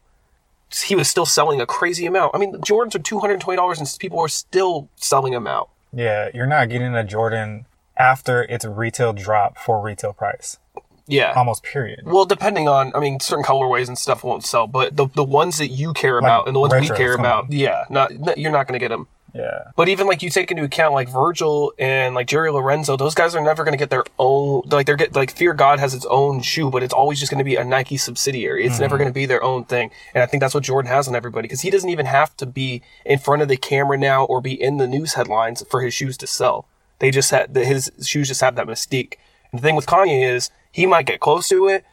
[0.84, 2.34] he was still selling a crazy amount.
[2.34, 5.32] I mean, the Jordans are two hundred and twenty dollars, and people are still selling
[5.32, 5.70] them out.
[5.92, 10.58] Yeah, you're not getting a Jordan after its retail drop for retail price.
[11.06, 11.32] Yeah.
[11.36, 12.02] Almost period.
[12.04, 15.58] well, depending on, I mean, certain colorways and stuff won't sell, but the the ones
[15.58, 17.52] that you care about and the ones we care about, on.
[17.52, 19.06] yeah, not you're not going to get them.
[19.36, 19.70] Yeah.
[19.76, 23.34] But even like you take into account like Virgil and like Jerry Lorenzo, those guys
[23.34, 24.62] are never going to get their own.
[24.66, 27.38] Like they're get like Fear God has its own shoe, but it's always just going
[27.38, 28.64] to be a Nike subsidiary.
[28.64, 29.04] It's never mm-hmm.
[29.04, 29.90] going to be their own thing.
[30.14, 32.46] And I think that's what Jordan has on everybody because he doesn't even have to
[32.46, 35.92] be in front of the camera now or be in the news headlines for his
[35.92, 36.66] shoes to sell.
[36.98, 39.14] They just had the, his shoes just have that mystique.
[39.52, 41.84] And the thing with Kanye is he might get close to it,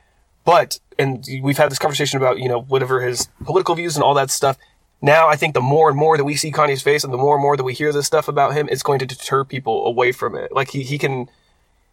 [0.46, 4.14] but and we've had this conversation about you know whatever his political views and all
[4.14, 4.58] that stuff.
[5.04, 7.36] Now I think the more and more that we see Kanye's face and the more
[7.36, 10.14] and more that we hear this stuff about him, it's going to deter people away
[10.14, 10.54] from it.
[10.54, 11.30] Like he, he can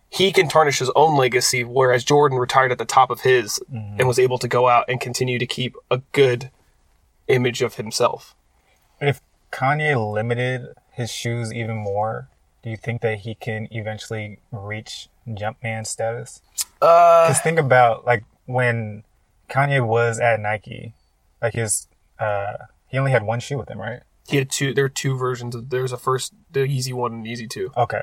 [0.08, 4.06] he can tarnish his own legacy, whereas Jordan retired at the top of his and
[4.06, 6.50] was able to go out and continue to keep a good
[7.26, 8.34] image of himself.
[9.00, 9.20] If
[9.52, 12.28] Kanye limited his shoes even more,
[12.62, 16.42] do you think that he can eventually reach Jumpman status?
[16.80, 19.02] Uh, Because think about like when
[19.48, 20.94] Kanye was at Nike,
[21.42, 21.88] like his,
[22.18, 22.54] uh,
[22.91, 24.01] he only had one shoe with him, right?
[24.28, 24.72] he had two.
[24.72, 25.55] There are two versions.
[25.57, 27.72] Of, there was a first, the Yeezy one and Yeezy two.
[27.76, 28.03] Okay.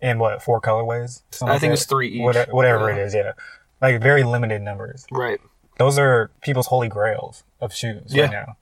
[0.00, 1.22] And what, four colorways?
[1.42, 1.70] I like think it that?
[1.72, 2.22] was three each.
[2.24, 2.96] Whate- Whatever Yeah.
[2.96, 3.32] it is, yeah.
[3.80, 5.06] Like very limited numbers.
[5.12, 5.40] Right.
[5.78, 8.22] Those are people's holy grails of shoes Yeah.
[8.24, 8.56] right now.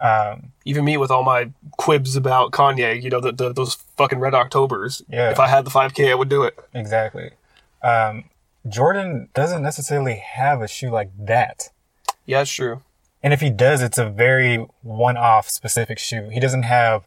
[0.00, 4.18] Um, even me with all my quibs about Kanye, you know, the, the, those fucking
[4.18, 5.02] Red Octobers.
[5.08, 5.30] Yeah.
[5.30, 6.58] If I had the 5K, I would do it.
[6.74, 7.30] exactly.
[7.82, 8.24] Um,
[8.68, 11.70] Jordan doesn't necessarily have a shoe like that.
[12.26, 12.82] Yeah, it's true.
[13.24, 16.28] And if he does, it's a very one-off specific shoe.
[16.30, 17.06] He doesn't have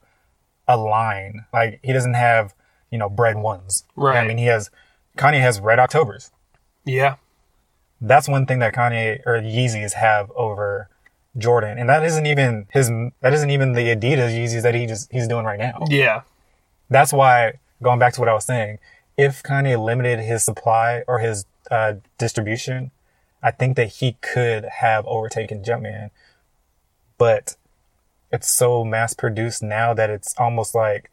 [0.68, 1.46] a line.
[1.54, 2.56] Like he doesn't have,
[2.92, 3.86] you know, bread ones.
[3.96, 4.18] Right.
[4.18, 4.72] I mean, he has,
[5.16, 6.32] Kanye has red Octobers.
[6.84, 7.18] Yeah.
[8.02, 10.90] That's one thing that Kanye or Yeezys have over
[11.38, 11.78] Jordan.
[11.78, 12.90] And that isn't even his,
[13.22, 15.86] that isn't even the Adidas Yeezys that he just, he's doing right now.
[15.88, 16.22] Yeah.
[16.90, 18.80] That's why, going back to what I was saying,
[19.18, 22.90] if Kanye limited his supply or his uh, distribution,
[23.44, 26.10] I think that he could have overtaken Jumpman.
[27.18, 27.56] But
[28.32, 31.12] it's so mass produced now that it's almost like,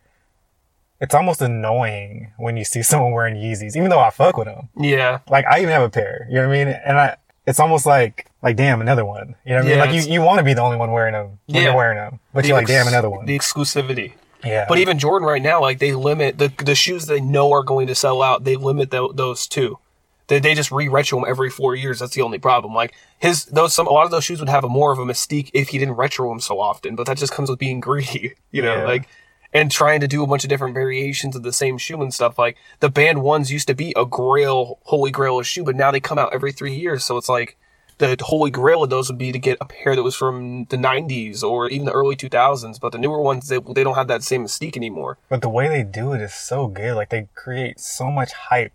[1.00, 4.68] it's almost annoying when you see someone wearing Yeezys, even though I fuck with them.
[4.76, 5.20] Yeah.
[5.28, 6.68] Like I even have a pair, you know what I mean?
[6.84, 7.16] And I,
[7.46, 9.34] it's almost like, like damn, another one.
[9.44, 9.92] You know what I Yeah, mean?
[9.92, 11.62] Like you, you want to be the only one wearing them when Yeah.
[11.62, 13.26] you're wearing them, but The you're like, ex- damn, another one.
[13.26, 14.14] The exclusivity.
[14.42, 14.64] yeah.
[14.68, 17.86] But even Jordan right now, like they limit the the shoes they know are going
[17.88, 18.44] to sell out.
[18.44, 19.78] They limit tho- those too.
[20.26, 21.98] They, they just re-retro them every four years.
[21.98, 22.74] That's the only problem.
[22.74, 25.04] Like his those some a lot of those shoes would have a more of a
[25.04, 26.96] mystique if he didn't retro them so often.
[26.96, 28.84] But that just comes with being greedy, you know, Yeah.
[28.84, 29.08] like
[29.52, 32.38] and trying to do a bunch of different variations of the same shoe and stuff.
[32.38, 35.90] Like the band ones used to be a grail, holy grail of shoe, but now
[35.92, 37.04] they come out every three years.
[37.04, 37.56] So it's like
[37.98, 40.76] the holy grail of those would be to get a pair that was from the
[40.76, 42.80] 90s or even the early 2000s.
[42.80, 45.18] But the newer ones, they, they don't have that same mystique anymore.
[45.28, 46.96] But the way they do it is so good.
[46.96, 48.72] Like they create so much hype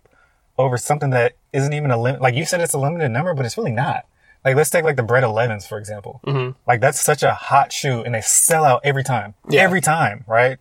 [0.58, 2.20] over something that isn't even a limit.
[2.20, 4.04] Like you said, it's a limited number, but it's really not.
[4.44, 6.20] Like let's take like the Bread 11s for example.
[6.26, 6.58] Mm-hmm.
[6.66, 9.34] Like that's such a hot shoe, and they sell out every time.
[9.48, 9.62] Yeah.
[9.62, 10.58] Every time, right?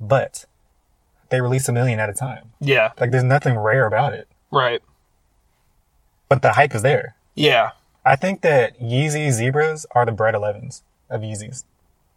[0.00, 0.44] But
[1.30, 2.52] they release a million at a time.
[2.60, 4.28] Yeah, Like there's nothing rare about it.
[4.50, 4.82] right.
[6.28, 7.14] But the hype is there.
[7.34, 7.70] Yeah.
[8.06, 11.64] I think that Yeezy Zebras are the Bread 11s of Yeezys.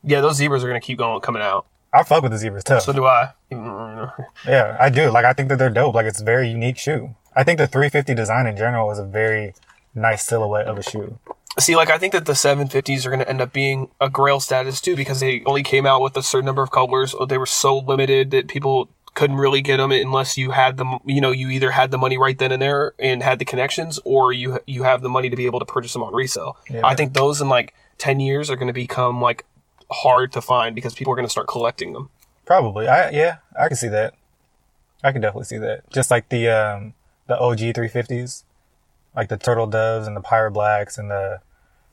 [0.04, 1.66] Yeah, those zebras are going to keep going, coming out.
[1.96, 2.80] I fuck with the Zebras too.
[2.80, 3.32] So do I.
[3.52, 5.10] Yeah, I do.
[5.10, 5.96] Like, I think that they're dope.
[5.96, 7.16] Like, it's a very unique shoe.
[7.36, 9.54] I think the 350 design in general is a very
[9.94, 11.18] nice silhouette of a shoe.
[11.58, 14.42] See, like I think that the 750s are going to end up being a grail
[14.42, 17.16] status too because they only came out with a certain number of colors.
[17.30, 21.22] They were so limited that people couldn't really get them unless you had them you
[21.22, 24.34] know you either had the money right then and there and had the connections or
[24.34, 26.58] you you have the money to be able to purchase them on resale.
[26.70, 26.82] Yeah.
[26.84, 29.46] I think those in like 10 years are going to become like
[29.92, 32.10] hard to find because people are going to start collecting them.
[32.46, 32.88] Probably.
[32.88, 34.14] I yeah, I can see that.
[35.04, 35.90] I can definitely see that.
[35.92, 36.94] Just like the um
[37.28, 38.44] the OG 350s,
[39.16, 41.42] like the turtle doves and the pirate blacks and the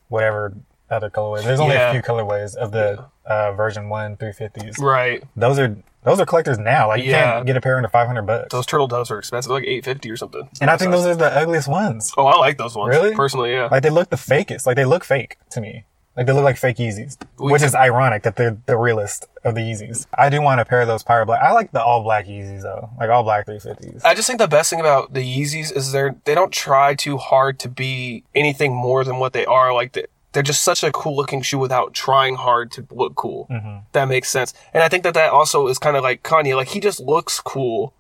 [0.09, 0.55] whatever
[0.91, 1.45] other colorways.
[1.45, 1.91] There's only Yeah.
[1.91, 4.79] a few colorways of the uh, version one 350s.
[4.79, 5.23] Right.
[5.37, 6.89] Those are those are collectors now.
[6.89, 7.35] Like you Yeah.
[7.35, 8.49] can't get a pair under 500 bucks.
[8.51, 10.49] Those turtle doves are expensive, like 850 or something.
[10.61, 12.13] and I think those are the ugliest ones.
[12.19, 12.95] Oh, I like those ones.
[12.95, 13.15] Really?
[13.15, 13.69] Personally, yeah.
[13.71, 14.67] Like they look the fakest.
[14.67, 15.85] Like they look fake to me.
[16.17, 19.55] Like they look like fake Yeezys, We- which is ironic that they're the realest of
[19.55, 20.07] the Yeezys.
[20.17, 21.43] I do want a pair of those pirate black.
[21.43, 24.03] I like the all black Yeezys though, like all black 350s.
[24.05, 27.17] I just think the best thing about the Yeezys is they're they don't try too
[27.17, 29.73] hard to be anything more than what they are.
[29.73, 33.47] Like they, they're just such a cool looking shoe without trying hard to look cool.
[33.51, 33.79] Mm-hmm.
[33.93, 34.53] That makes sense.
[34.75, 36.55] And I think that that also is kind of like Kanye.
[36.57, 37.95] Like he just looks cool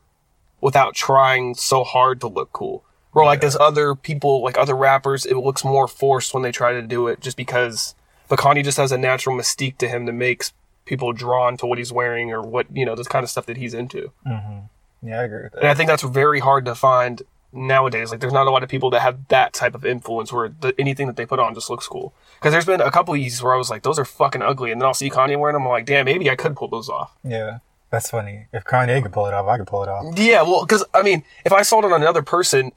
[0.61, 2.85] without trying so hard to look cool.
[3.13, 6.73] Where like there's other people, like other rappers, it looks more forced when they try
[6.73, 7.95] to do it just because.
[8.33, 10.55] But Kanye just has a natural mystique to him that makes
[10.87, 13.59] people drawn to what he's wearing or what you know, this kind of stuff that
[13.59, 14.11] he's into.
[14.27, 15.07] Mm-hmm.
[15.07, 15.67] Yeah, I agree with And.
[15.67, 17.21] I think that's very hard to find
[17.53, 18.11] nowadays.
[18.11, 20.75] Like, there's not a lot of people that have that type of influence where the,
[20.79, 22.15] anything that they put on just looks cool.
[22.41, 24.73] Because there's been a couple Yeezys where I was like, those are fucking ugly.
[24.73, 25.65] And then I'll see Kanye wearing them.
[25.65, 27.15] I'm like, damn, maybe I could pull those off.
[27.23, 27.59] Yeah,
[27.91, 28.47] that's funny.
[28.51, 30.19] If Kanye could pull it off, I could pull it off.
[30.19, 32.73] Yeah, well, because, I mean, if I sold it on another person,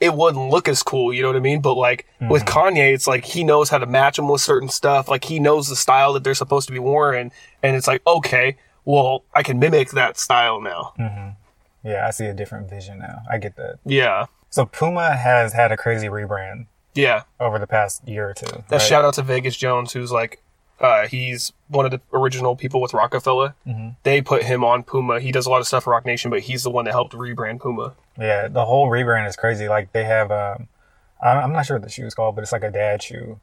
[0.00, 1.60] it wouldn't look as cool, you know what I mean?
[1.60, 2.58] But like with mm-hmm.
[2.58, 5.08] Kanye, it's like he knows how to match them with certain stuff.
[5.08, 7.32] Like he knows the style that they're supposed to be wearing,
[7.62, 10.92] And it's like, okay, well, I can mimic that style now.
[10.98, 11.88] Mm-hmm.
[11.88, 13.22] Yeah, I see a different vision now.
[13.30, 13.78] I get that.
[13.84, 14.26] Yeah.
[14.50, 17.22] So Puma has had a crazy rebrand Yeah.
[17.40, 18.46] over the past year or two.
[18.46, 18.80] That right?
[18.80, 20.42] shout out to Vegas Jones, who's like,
[20.80, 23.54] uh, he's one of the original people with Roc-A-Fella.
[24.02, 25.20] They put him on Puma.
[25.20, 27.12] He does a lot of stuff for Roc Nation, but he's the one that helped
[27.14, 27.94] rebrand Puma.
[28.18, 29.68] Yeah, the whole rebrand is crazy.
[29.68, 30.68] Like they have, um,
[31.22, 33.40] I'm not sure what the shoe is called, but it's like a dad shoe,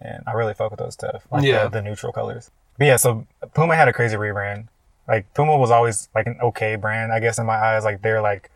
[0.00, 1.26] and I really fuck with those stuff.
[1.30, 1.64] Like Yeah.
[1.64, 2.50] the, the neutral colors.
[2.78, 4.66] But yeah, so Puma had a crazy rebrand.
[5.08, 7.84] Like Puma was always like an okay brand, I guess in my eyes.
[7.84, 8.50] Like they're like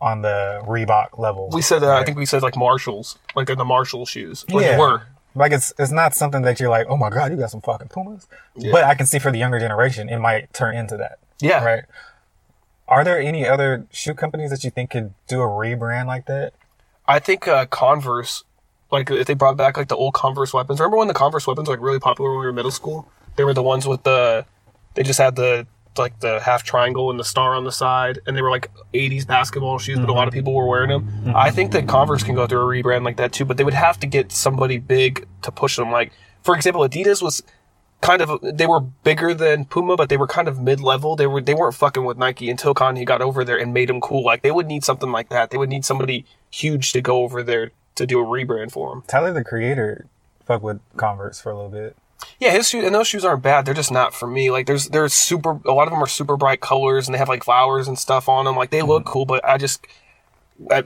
[0.00, 1.48] on the Reebok level.
[1.52, 4.44] We said, uh, I think we said like Marshalls, like they're the Marshall shoes.
[4.50, 4.72] Like Yeah.
[4.72, 5.02] they were.
[5.34, 7.88] Like it's it's not something that you're like, oh my god, you got some fucking
[7.88, 8.26] Pumas.
[8.54, 11.18] But I can see for the younger generation, it might turn into that.
[11.40, 11.64] Yeah.
[11.64, 11.84] Right.
[12.88, 16.52] Are there any other shoe companies that you think could do a rebrand like that?
[17.06, 18.44] I think uh, Converse,
[18.90, 20.78] like if they brought back like the old Converse weapons.
[20.78, 23.08] Remember when the Converse weapons were like really popular when we were in middle school?
[23.36, 24.44] They were the ones with the,
[24.94, 25.66] they just had the
[25.98, 29.26] like the half triangle and the star on the side, and they were like '80s
[29.26, 30.40] basketball shoes, but a lot of mm-hmm.
[30.40, 31.04] people were wearing them.
[31.04, 31.36] Mm-hmm.
[31.36, 33.74] I think that Converse can go through a rebrand like that too, but they would
[33.74, 35.90] have to get somebody big to push them.
[35.90, 36.12] Like
[36.42, 37.42] for example, Adidas was
[38.00, 41.16] kind of they were bigger than Puma, but they were kind of mid level.
[41.16, 44.00] They were they weren't fucking with Nike until Kanye got over there and made them
[44.00, 44.24] cool.
[44.24, 45.50] Like they would need something like that.
[45.50, 49.04] They would need somebody huge to go over there to do a rebrand for them.
[49.06, 50.06] Tyler the Creator
[50.44, 51.96] fuck with Converse for a little bit.
[52.38, 53.64] Yeah, his shoes and those shoes aren't bad.
[53.64, 54.50] They're just not for me.
[54.50, 57.28] Like there's there's super a lot of them are super bright colors and they have
[57.28, 58.56] like flowers and stuff on them.
[58.56, 59.12] Like they look mm-hmm.
[59.12, 59.86] cool, but I just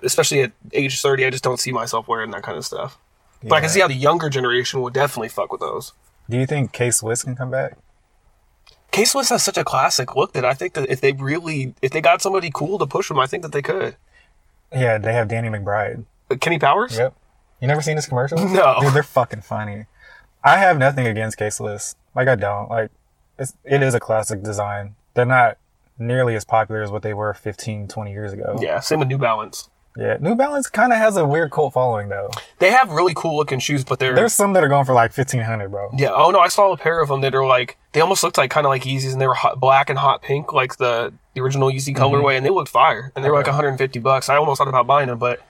[0.02, 2.98] especially at age 30, I just don't see myself wearing that kind of stuff.
[3.42, 5.92] But I can see how the younger generation would definitely fuck with those.
[6.28, 7.76] Do you think K Swiss can come back?
[8.90, 11.92] K Swiss has such a classic look that I think that if they really, if
[11.92, 13.96] they got somebody cool to push them, I think that they could.
[14.72, 16.04] Yeah, they have Danny McBride.
[16.40, 16.96] Kenny Powers?
[16.96, 17.14] Yep.
[17.60, 18.40] You never seen his commercials?
[18.50, 18.78] No.
[18.80, 19.86] Dude, they're fucking funny.
[20.46, 21.96] I have nothing against Swiss.
[22.14, 22.70] Like I don't.
[22.70, 22.92] Like
[23.36, 24.94] it's it is a classic design.
[25.14, 25.58] They're not
[25.98, 28.56] nearly as popular as what they were 15, 20 years ago.
[28.60, 29.68] Yeah, same with New Balance.
[29.96, 30.18] Yeah.
[30.20, 32.30] New Balance kind of has a weird cult following though.
[32.60, 35.16] They have really cool looking shoes, but they're There's some that are going for like
[35.16, 35.90] 1500, bro.
[35.96, 36.10] yeah.
[36.12, 38.50] Oh no, I saw a pair of them that are like they almost looked like
[38.50, 41.40] kind of like Yeezys, and they were hot, black and hot pink, like the the
[41.40, 42.04] original Yeezy mm-hmm.
[42.04, 44.28] colorway, and they looked fire, and they were like 150 bucks.
[44.28, 45.40] I almost thought about buying them, but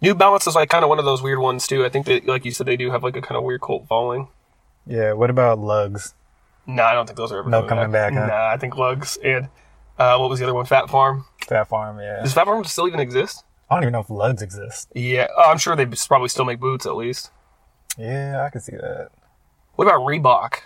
[0.00, 1.84] New Balance is like kind of one of those weird ones too.
[1.84, 3.86] I think that, like you said, they do have like a kind of weird cult
[3.88, 4.28] following.
[4.88, 5.12] Yeah.
[5.12, 6.14] What about Lugz?
[6.66, 8.26] No, I don't think those are ever No coming back, huh?
[8.26, 9.48] Nah, I think Lugz and
[9.98, 10.66] uh, what was the other one?
[10.66, 11.24] Fat Farm.
[11.46, 12.22] Fat Farm, yeah.
[12.22, 13.44] Does Fat Farm still even exist?
[13.70, 14.88] I don't even know if Lugz exist.
[14.94, 17.30] Yeah, oh, I'm sure they probably still make boots at least.
[17.96, 19.10] Yeah, I can see that.
[19.74, 20.60] What about Reebok?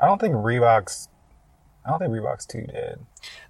[0.00, 1.08] I don't think Reebok's.
[1.84, 3.00] I don't think Reebok's too dead.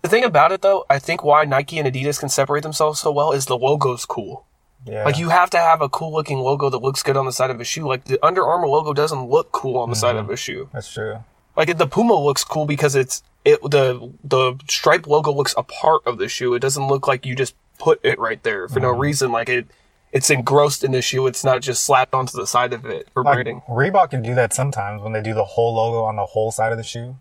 [0.02, 3.10] The thing about it though, I think why Nike and Adidas can separate themselves so
[3.10, 4.46] well is the logo's cool.
[4.86, 5.04] Yeah.
[5.04, 7.50] Like you have to have a cool looking logo that looks good on the side
[7.50, 7.86] of a shoe.
[7.86, 10.24] Like the Under Armour logo doesn't look cool on the side Mm-hmm.
[10.26, 10.68] of a shoe.
[10.72, 11.24] That's true.
[11.56, 16.02] Like the Puma looks cool because it's it the the stripe logo looks a part
[16.06, 16.54] of the shoe.
[16.54, 19.32] It doesn't look like you just put it right there for no reason.
[19.32, 19.66] Like it
[20.12, 21.26] it's engrossed in the shoe.
[21.26, 23.62] It's not just slapped onto the side of it for Like, branding.
[23.68, 26.72] Reebok can do that sometimes when they do the whole logo on the whole side
[26.72, 27.16] of the shoe.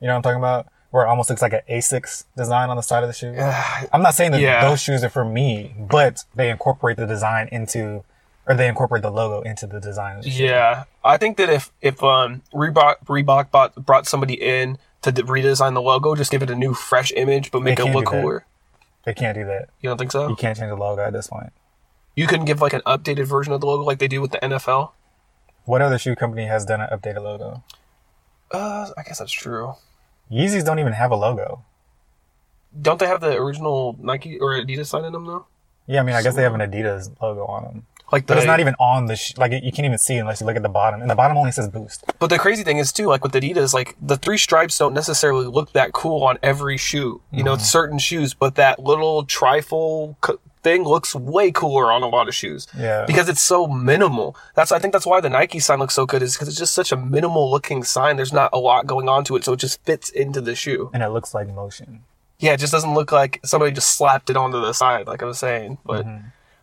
[0.00, 0.66] You know what I'm talking about?
[0.90, 3.32] Where it almost looks like an Asics design on the side of the shoe.
[3.92, 4.68] I'm not saying that Yeah.
[4.68, 8.02] those shoes are for me, but they incorporate the design into,
[8.46, 10.44] or they incorporate the logo into the design of the shoe.
[10.44, 15.74] Yeah, I think that if if um Reebok Reebok bought, brought somebody in to redesign
[15.74, 18.44] the logo, just give it a new fresh image, but make it look cooler.
[19.04, 19.68] They can't do that.
[19.80, 20.28] You don't think so?
[20.28, 21.52] You can't change the logo at this point.
[22.16, 24.38] You couldn't give like an updated version of the logo like they do with the
[24.38, 24.90] NFL.
[25.64, 27.62] What other shoe company has done an updated logo?
[28.50, 29.74] Uh, I guess that's true.
[30.30, 31.64] Yeezys don't even have a logo.
[32.80, 35.46] Don't they have the original Nike or Adidas sign in them though?
[35.86, 37.86] Yeah, I mean, I guess they have an Adidas logo on them.
[38.12, 40.40] Like, the, But it's not even on the, sh- like, you can't even see unless
[40.40, 41.00] you look at the bottom.
[41.00, 42.04] And the bottom only says boost.
[42.18, 45.46] But the crazy thing is too, like with Adidas, like the three stripes don't necessarily
[45.46, 47.22] look that cool on every shoe.
[47.32, 50.16] You know, it's certain shoes, but that little trefoil
[50.62, 52.66] thing looks way cooler on a lot of shoes.
[52.76, 53.04] Yeah.
[53.06, 54.36] Because it's so minimal.
[54.54, 56.74] That's I think that's why the Nike sign looks so good is because it's just
[56.74, 58.16] such a minimal looking sign.
[58.16, 60.90] There's not a lot going on to it, so it just fits into the shoe.
[60.92, 62.02] And it looks like motion.
[62.38, 65.26] Yeah, it just doesn't look like somebody just slapped it onto the side, like I
[65.26, 65.78] was saying.
[65.84, 66.06] But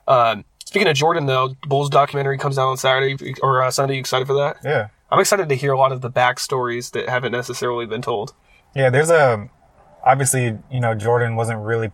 [0.08, 3.96] um, speaking of Jordan, though, Bulls documentary comes out on Saturday or uh, Sunday.
[3.96, 4.58] You excited for that?
[4.64, 4.88] Yeah.
[5.12, 8.34] I'm excited to hear a lot of the backstories that haven't necessarily been told.
[8.76, 9.50] Yeah, there's a
[10.04, 11.92] obviously, you know, Jordan wasn't really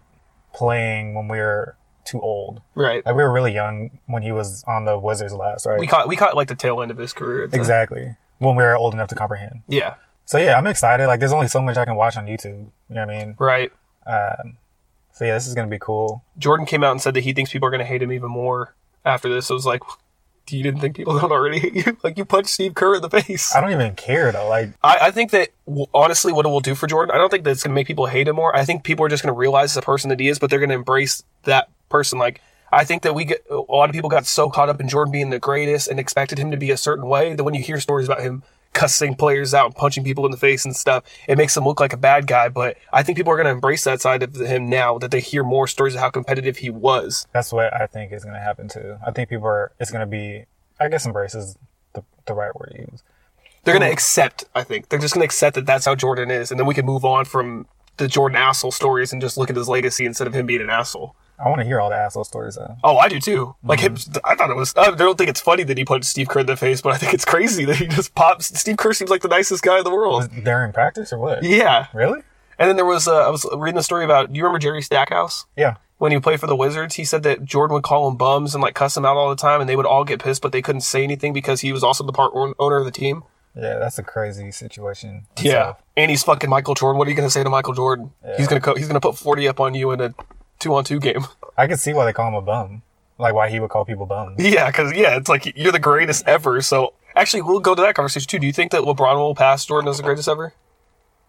[0.54, 1.76] playing when we were
[2.06, 2.62] too old.
[2.76, 3.06] Right.
[3.06, 5.80] Like we were really young when he was on the Wizards last, right?
[5.80, 7.50] We caught we caught like the tail end of his career.
[7.52, 8.16] Exactly.
[8.40, 9.62] When we were old enough to comprehend.
[9.68, 9.96] Yeah.
[10.26, 11.08] So yeah, I'm excited.
[11.08, 12.68] Like there's only so much I can watch on YouTube.
[12.90, 13.36] You know what I mean?
[13.40, 13.72] Right.
[14.06, 14.58] Um,
[15.12, 16.24] so yeah, this is gonna be cool.
[16.38, 18.30] Jordan came out and said that he thinks people are going to hate him even
[18.30, 18.76] more
[19.06, 19.48] after this.
[19.48, 19.82] So it was like,
[20.50, 21.98] you didn't think people don't already hate you?
[22.04, 23.56] Like you punched Steve Kerr in the face.
[23.56, 24.48] I don't even care though.
[24.50, 25.50] Like I, I think that
[25.94, 27.88] honestly, what it will do for Jordan, I don't think that it's going to make
[27.88, 28.56] people hate him more.
[28.56, 30.60] I think people are just going to realize the person that he is, but they're
[30.60, 32.20] going to embrace that person.
[32.20, 32.42] Like
[32.74, 35.12] I think that we get a lot of people got so caught up in Jordan
[35.12, 37.80] being the greatest and expected him to be a certain way that when you hear
[37.80, 41.38] stories about him cussing players out and punching people in the face and stuff, it
[41.38, 42.50] makes him look like a bad guy.
[42.50, 45.20] But I think people are going to embrace that side of him now that they
[45.20, 47.28] hear more stories of how competitive he was.
[47.32, 48.98] that's what I think is gonna happen too.
[49.06, 49.72] I think people are.
[49.80, 50.46] It's gonna be.
[50.80, 51.56] I guess embrace is
[51.94, 53.04] the the right word to use.
[53.64, 54.44] They're going to accept.
[54.54, 56.74] I think they're just going to accept that that's how Jordan is, and then we
[56.74, 57.66] can move on from
[57.96, 60.70] the Jordan asshole stories and just look at his legacy instead of him being an
[60.70, 61.16] asshole.
[61.40, 62.76] I want to hear all the asshole stories though.
[62.84, 63.56] Oh, I do too.
[63.64, 64.74] Like him, I thought it was.
[64.78, 66.98] I don't think it's funny that he punched Steve Kerr in the face, but I
[66.98, 68.58] think it's crazy that he just pops.
[68.60, 70.30] Steve Kerr seems like the nicest guy in the world.
[70.44, 71.44] During practice or what?
[71.44, 71.88] Yeah.
[71.94, 72.22] Really?
[72.60, 73.08] And then there was.
[73.08, 74.32] Uh, I was reading the story about.
[74.32, 75.46] Do you remember Jerry Stackhouse?
[75.58, 75.76] Yeah.
[75.98, 78.62] When he played for the Wizards, he said that Jordan would call him bums and
[78.62, 80.62] like cuss him out all the time, and they would all get pissed, but they
[80.62, 83.24] couldn't say anything because he was also the part owner of the team.
[83.56, 85.28] Yeah, that's a crazy situation.
[85.40, 85.74] Yeah.
[85.96, 86.98] And he's fucking Michael Jordan.
[86.98, 88.12] What are you gonna say to Michael Jordan?
[88.36, 90.14] He's gonna co- he's gonna put forty up on you in a
[90.64, 91.26] two on two game.
[91.58, 92.82] I can see why they call him a bum.
[93.20, 94.44] Like why he would call people bums.
[94.44, 96.62] Yeah, because yeah, it's like you're the greatest ever.
[96.62, 98.40] So actually, we'll go to that conversation too.
[98.40, 100.54] Do you think that LeBron will pass Jordan as the greatest ever?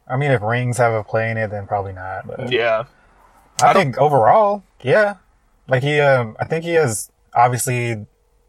[0.08, 2.26] I mean, if rings have a play in it, then probably not.
[2.26, 2.84] But Yeah,
[3.62, 5.16] I, think overall, yeah.
[5.68, 8.06] Like he, um, I think he has obviously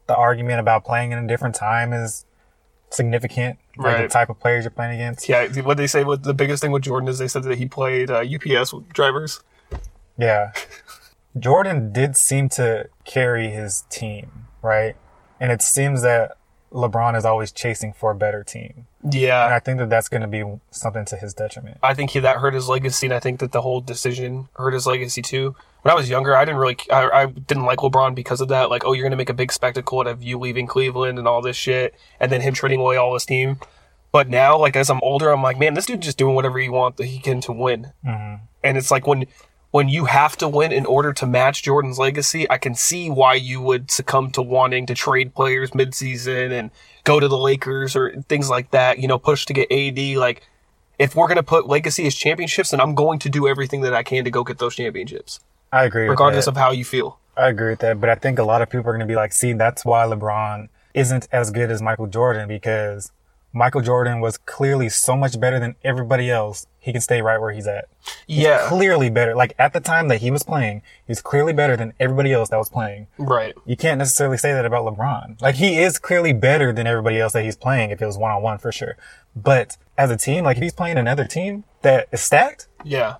[0.08, 2.26] the argument about playing in a different time is
[2.90, 3.58] significant.
[3.78, 4.02] Like Right.
[4.04, 5.28] the type of players you're playing against.
[5.28, 5.48] yeah.
[5.62, 8.10] What they say, what the biggest thing with Jordan is, they said that he played
[8.10, 9.42] uh, UPS drivers.
[10.18, 10.52] Yeah.
[11.38, 14.96] Jordan did seem to carry his team, right?
[15.40, 16.38] And it seems that
[16.72, 18.88] LeBron is always chasing for a better team.
[19.04, 21.78] And Yeah, I think that that's going to be something to his detriment.
[21.84, 24.74] I think he, that hurt his legacy, and I think that the whole decision hurt
[24.74, 25.56] his legacy too.
[25.82, 28.70] When I was younger, I didn't really, I, I didn't like LeBron because of that.
[28.70, 31.42] Like, oh, you're gonna make a big spectacle out of you leaving Cleveland and all
[31.42, 33.60] this shit, and then him trading away all his team.
[34.12, 36.70] But now, like as I'm older, I'm like, man, this dude just doing whatever he
[36.70, 37.92] wants that he can to win.
[38.06, 38.46] Mm-hmm.
[38.64, 39.28] And it's like when
[39.76, 43.34] when you have to win in order to match Jordan's legacy, I can see why
[43.34, 46.72] you would succumb to wanting to trade players midseason and
[47.04, 49.00] go to the Lakers or things like that.
[49.00, 50.16] You know, push to get AD.
[50.16, 50.48] Like,
[50.98, 54.02] if we're gonna put legacy as championships, then I'm going to do everything that I
[54.02, 55.42] can to go get those championships,
[55.74, 56.08] I agree.
[56.08, 57.20] regardless of how you feel.
[57.36, 59.18] I agree with that, but I think a lot of people are going to be
[59.18, 63.12] like, "See, that's why LeBron isn't as good as Michael Jordan because
[63.56, 66.68] Michael Jordan was clearly so much better than everybody else.
[66.78, 67.88] He can stay right where he's at.
[68.28, 69.34] Yeah, Clearly better.
[69.34, 72.58] Like at the time that he was playing, he's clearly better than everybody else that
[72.58, 73.08] was playing.
[73.18, 73.56] right.
[73.66, 75.42] You can't necessarily say that about LeBron.
[75.42, 78.32] Like he is clearly better than everybody else that he's playing if it was one
[78.32, 78.98] on one for sure.
[79.38, 83.16] But as a team, like if he's playing another team that is stacked, Yeah,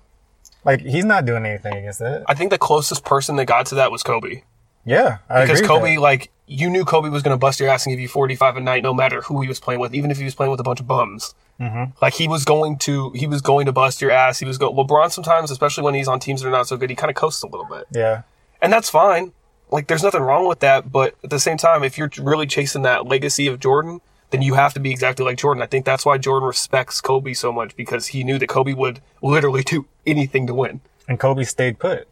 [0.66, 2.24] like he's not doing anything against that.
[2.26, 4.42] I think the closest person that got to that was Kobe.
[4.84, 7.92] Yeah, I Because Kobe, like, you knew Kobe was going to bust your ass and
[7.92, 10.24] give you 45 a night no matter who he was playing with, even if he
[10.24, 11.34] was playing with a bunch of bums.
[11.60, 11.92] Mm-hmm.
[12.00, 14.38] Like, he was going to, he was going to bust your ass.
[14.38, 16.90] He was going, LeBron sometimes, especially when he's on teams that are not so good,
[16.90, 17.86] he kind of coasts a little bit.
[17.90, 18.22] Yeah,
[18.62, 19.32] And that's fine.
[19.70, 22.82] like there's nothing wrong with that, but at the same time, if you're really chasing
[22.82, 25.62] that legacy of Jordan, then you have to be exactly like Jordan.
[25.62, 29.00] I think that's why Jordan respects Kobe so much because he knew that Kobe would
[29.22, 30.80] literally do anything to win.
[31.08, 32.06] And Kobe stayed put.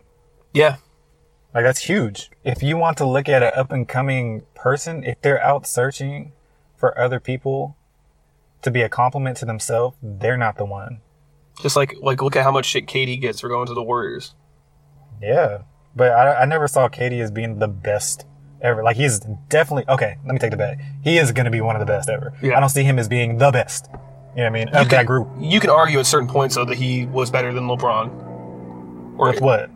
[0.53, 0.77] Yeah.
[1.55, 2.31] Like that's huge.
[2.43, 6.33] If you want to look at an up and coming person, if they're out searching
[6.77, 7.77] for other people
[8.63, 11.01] to be a compliment to themselves, they're not the one.
[11.63, 14.35] Just like like look at how much shit KD gets for going to the Warriors.
[15.23, 15.63] Yeah.
[15.95, 18.27] But I, I never saw KD as being the best
[18.61, 18.83] ever.
[18.83, 20.17] Like he's definitely okay.
[20.27, 20.79] Let me take the bet.
[21.05, 22.33] He is going to be one of the best ever.
[22.43, 22.57] Yeah.
[22.57, 23.89] I don't see him as being the best.
[23.93, 24.69] You know what I mean?
[24.71, 25.29] Of that group.
[25.39, 29.17] You can argue at certain points though that he was better than LeBron.
[29.17, 29.71] Or With what?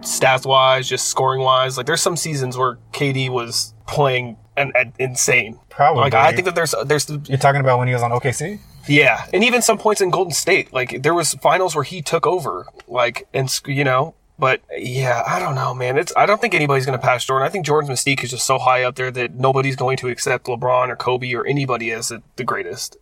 [0.00, 1.76] Stats wise, just scoring wise.
[1.76, 5.58] Like there's some seasons where KD was playing and, and insane.
[5.68, 6.02] Probably.
[6.02, 8.60] Like I think that there's there's You're talking about when he was on OKC?
[8.88, 10.72] yeah, and even some points in Golden State.
[10.72, 12.66] Like there was finals where he took over.
[12.88, 14.14] Like and you know.
[14.38, 15.98] But yeah, I don't know, man.
[15.98, 17.46] It's I don't think anybody's going to pass Jordan.
[17.46, 20.46] I think Jordan's mystique is just so high up there that nobody's going to accept
[20.46, 22.96] LeBron or Kobe or anybody as the, the greatest.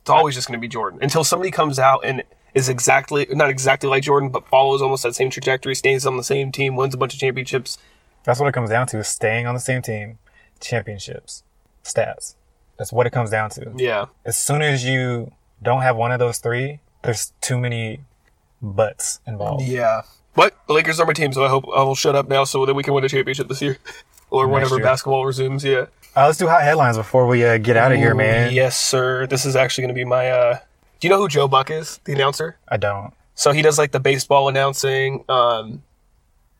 [0.00, 2.22] It's always just going to be Jordan until somebody comes out and
[2.54, 6.24] is exactly not exactly like Jordan, but follows almost that same trajectory, stays on the
[6.24, 7.78] same team, wins a bunch of championships.
[8.24, 10.18] That's what it comes down to is staying on the same team,
[10.60, 11.42] championships,
[11.84, 12.34] stats.
[12.78, 13.72] That's what it comes down to.
[13.76, 15.32] Yeah, As soon as you
[15.62, 18.00] don't have one of those three, there's too many
[18.62, 19.64] buts involved.
[19.64, 20.02] yeah.
[20.34, 22.64] But the Lakers are my team, so I hope I will shut up now so
[22.64, 23.78] that we can win a championship this year,
[24.30, 24.84] or whenever year.
[24.84, 25.64] basketball resumes.
[25.64, 25.86] Yeah.
[26.16, 28.52] Uh, let's do hot headlines before we uh, get out of here, man.
[28.52, 29.26] Yes, sir.
[29.26, 30.30] This is actually going to be my.
[30.30, 30.58] uh
[31.00, 32.58] Do you know who Joe Buck is, the announcer?
[32.68, 33.14] I don't.
[33.34, 35.24] So he does like the baseball announcing.
[35.30, 35.82] Um,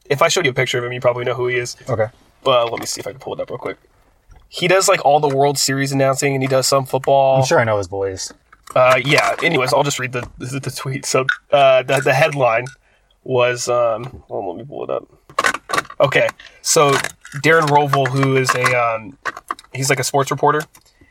[0.07, 1.76] if I showed you a picture of him, you probably know who he is.
[1.88, 2.07] Okay.
[2.43, 3.76] But let me see if I can pull it up real quick.
[4.49, 7.38] He does like all the World Series announcing, and he does some football.
[7.38, 8.32] I'm sure I know his voice.
[8.74, 9.36] Uh, yeah.
[9.43, 11.05] Anyways, I'll just read the the, the tweet.
[11.05, 12.66] So uh, the the headline
[13.22, 14.24] was um.
[14.28, 15.07] Well, let me pull it up.
[16.01, 16.28] Okay,
[16.62, 16.93] so
[17.45, 19.18] Darren Rovell, who is a um,
[19.74, 20.62] he's like a sports reporter.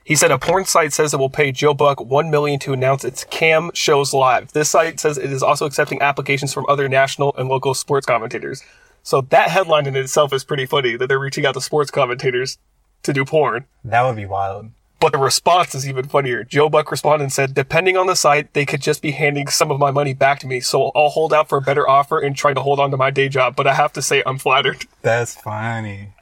[0.10, 3.06] He said a porn site says it will pay Joe Buck one million to announce
[3.06, 4.52] its cam shows live.
[4.54, 8.64] This site says it is also accepting applications from other national and local sports commentators.
[9.04, 12.58] So that headline in itself is pretty funny that they're reaching out to sports commentators
[13.04, 13.68] to do porn.
[13.84, 14.72] That would be wild.
[15.00, 16.44] But the response is even funnier.
[16.44, 19.70] Joe Buck responded and said, depending on the site, they could just be handing some
[19.70, 20.60] of my money back to me.
[20.60, 23.12] So I'll hold out for a better offer and try to hold on to my
[23.12, 23.56] day job.
[23.56, 24.86] But I have to say, I'm flattered.
[25.04, 26.16] That's funny.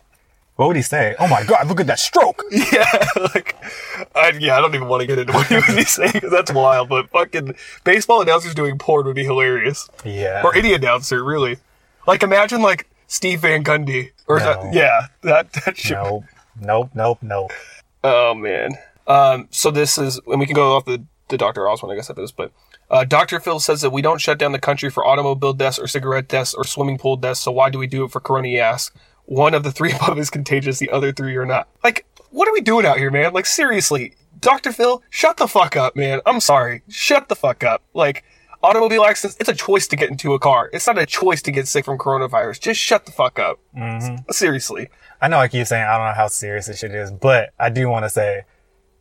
[0.58, 1.16] What would he say?
[1.20, 2.44] Oh my god, look at that stroke.
[2.52, 2.92] yeah,
[3.34, 3.56] like,
[4.16, 6.52] I, yeah, I don't even want to get into what he was saying because that's
[6.52, 6.90] wild.
[6.90, 9.88] But fucking baseball announcers doing porn would be hilarious.
[10.04, 10.42] Yeah.
[10.44, 11.58] Or any announcer, really.
[12.08, 14.12] Like, imagine like Steve Van Gundy.
[14.28, 14.46] Or No.
[14.46, 15.96] that, yeah, that, that shit.
[15.96, 16.24] Nope.
[16.60, 16.90] Nope.
[16.96, 17.20] Nope.
[17.22, 17.52] Nope.
[18.04, 18.72] Oh man.
[19.06, 21.70] Um, so this is, and we can go off the, the Dr.
[21.70, 22.52] Oz one, I guess after this, but,
[22.90, 23.40] uh, Dr.
[23.40, 26.54] Phil says that we don't shut down the country for automobile deaths or cigarette deaths
[26.54, 28.98] or swimming pool deaths, so why do we do it for Corona, asks.
[29.28, 31.70] One of the three above is contagious, the other three are not.
[31.84, 33.34] Like, what are we doing out here, man?
[33.34, 34.16] Like, seriously.
[34.40, 34.72] Dr.
[34.72, 36.22] Phil, shut the fuck up, man.
[36.26, 36.84] I'm sorry.
[36.90, 37.84] Shut the fuck up.
[37.94, 38.24] Like,
[38.64, 40.70] automobile accidents, it's a choice to get into a car.
[40.74, 42.60] It's not a choice to get sick from coronavirus.
[42.60, 43.60] Just shut the fuck up.
[43.76, 44.32] Mm-hmm.
[44.32, 44.90] Seriously.
[45.22, 47.70] I know I keep saying I don't know how serious this shit is, but I
[47.70, 48.44] do want to say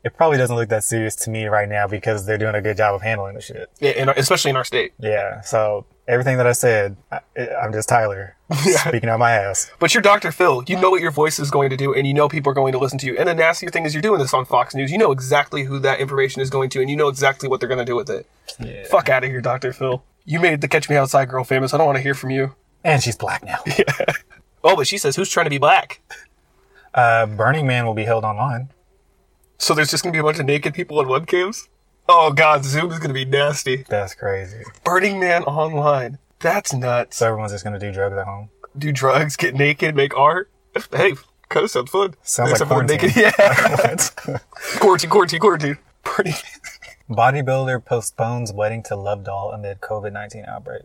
[0.05, 2.77] it probably doesn't look that serious to me right now because they're doing a good
[2.77, 3.70] job of handling the shit.
[3.81, 4.93] Yeah, in our, especially in our state.
[4.99, 5.41] Yeah.
[5.43, 7.20] So everything that I said, I,
[7.62, 9.70] I'm just Tyler speaking out my ass.
[9.78, 10.32] But you're Dr.
[10.32, 10.64] Phil.
[10.66, 12.72] You know what your voice is going to do, and you know people are going
[12.72, 13.16] to listen to you.
[13.18, 14.90] And the nastier thing is, you're doing this on Fox News.
[14.90, 17.68] You know exactly who that information is going to, and you know exactly what they're
[17.68, 18.26] going to do with it.
[18.61, 18.84] Yeah.
[18.88, 19.72] Fuck out of here, Dr.
[19.72, 20.02] Phil.
[20.24, 21.72] You made the Catch Me Outside girl famous.
[21.72, 22.54] I don't want to hear from you.
[22.84, 23.59] And she's black now.
[23.66, 24.07] Yeah.
[24.64, 26.00] Oh, but she says, who's trying to be black?
[26.92, 28.70] Uh, Burning Man will be held online.
[29.59, 31.68] So there's just going to be a bunch of naked people on webcams?
[32.09, 33.84] Oh, God, Zoom is going to be nasty.
[33.88, 34.62] That's crazy.
[34.84, 36.18] Burning Man online.
[36.40, 37.16] That's nuts.
[37.16, 38.50] So everyone's just gonna do drugs at home.
[38.76, 40.50] Do drugs, get naked, make art?
[40.92, 41.14] Hey,
[41.48, 42.14] kind of sounds fun.
[42.22, 42.98] Sounds like Except the quarantine.
[42.98, 43.16] naked-
[44.28, 44.38] Yeah.
[44.78, 45.78] quarantine, quarantine, quarantine.
[46.04, 46.34] Burning
[47.11, 50.82] Bodybuilder postpones wedding to love doll amid COVID 19 outbreak.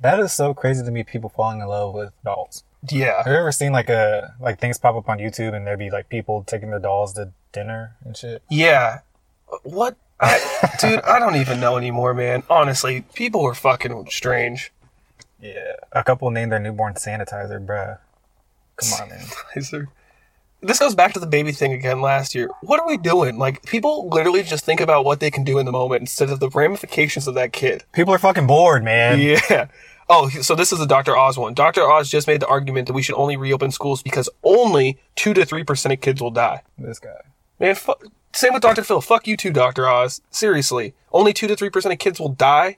[0.00, 1.02] That is so crazy to me.
[1.02, 2.62] People falling in love with dolls.
[2.90, 3.16] Yeah.
[3.18, 5.90] Have you ever seen like a like things pop up on YouTube and there'd be
[5.90, 8.42] like people taking their dolls to dinner and shit?
[8.48, 9.00] Yeah.
[9.62, 9.96] What?
[10.20, 12.42] I, dude, I don't even know anymore, man.
[12.48, 14.72] Honestly, people are fucking strange.
[15.40, 15.74] Yeah.
[15.92, 17.98] A couple named their newborn sanitizer, bruh.
[18.76, 19.24] Come on, man.
[19.70, 19.88] There-
[20.62, 22.48] This goes back to the baby thing again last year.
[22.62, 23.38] What are we doing?
[23.38, 26.40] Like, people literally just think about what they can do in the moment instead of
[26.40, 27.84] the ramifications of that kid.
[27.92, 29.20] People are fucking bored, man.
[29.20, 29.66] Yeah.
[30.08, 31.16] Oh, so this is the Dr.
[31.16, 31.54] Oz one.
[31.54, 31.82] Dr.
[31.90, 35.42] Oz just made the argument that we should only reopen schools because only 2 to
[35.46, 36.62] 3% of kids will die.
[36.78, 37.10] This guy.
[37.58, 37.94] Man, fu-
[38.34, 38.82] same with Dr.
[38.84, 39.00] Phil.
[39.00, 39.88] Fuck you too, Dr.
[39.88, 40.20] Oz.
[40.30, 40.94] Seriously.
[41.12, 42.76] Only 2 to 3% of kids will die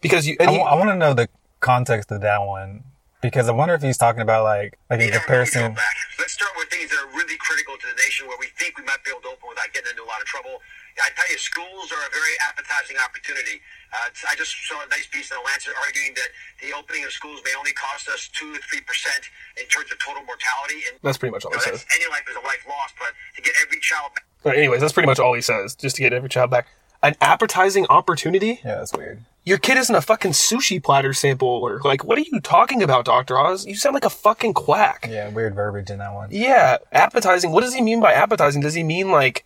[0.00, 0.36] because you.
[0.40, 1.28] And I he, want to know the
[1.60, 2.84] context of that one
[3.22, 5.74] Because I wonder if he's talking about like like in They really comparison.
[5.74, 5.96] back.
[6.18, 8.84] Let's start with things that are really critical to the nation where we think we
[8.84, 10.60] might be able to open without getting into a lot of trouble.
[10.96, 13.60] I tell you, schools are a very appetizing opportunity.
[13.92, 16.32] Uh, I just saw a nice piece in the Lancet arguing that
[16.64, 19.28] the opening of schools may only cost us two to three percent
[19.60, 20.84] in terms of total mortality.
[20.88, 21.84] And That's pretty much all you he know, says.
[21.94, 24.92] any life is a life lost, but to get every child back But anyways, that's
[24.92, 26.68] pretty much all he says, just to get every child back.
[27.02, 28.60] An appetizing opportunity?
[28.64, 29.24] Yeah, that's weird.
[29.42, 31.80] Your kid isn't a fucking sushi platter sampler.
[31.80, 33.36] Like, what are you talking about, Dr.
[33.36, 33.66] Oz?
[33.66, 35.08] You sound like a fucking quack.
[35.10, 36.28] Yeah, weird verbiage in that one.
[36.30, 37.50] Yeah, appetizing.
[37.50, 38.62] What does he mean by appetizing?
[38.62, 39.44] Does he mean like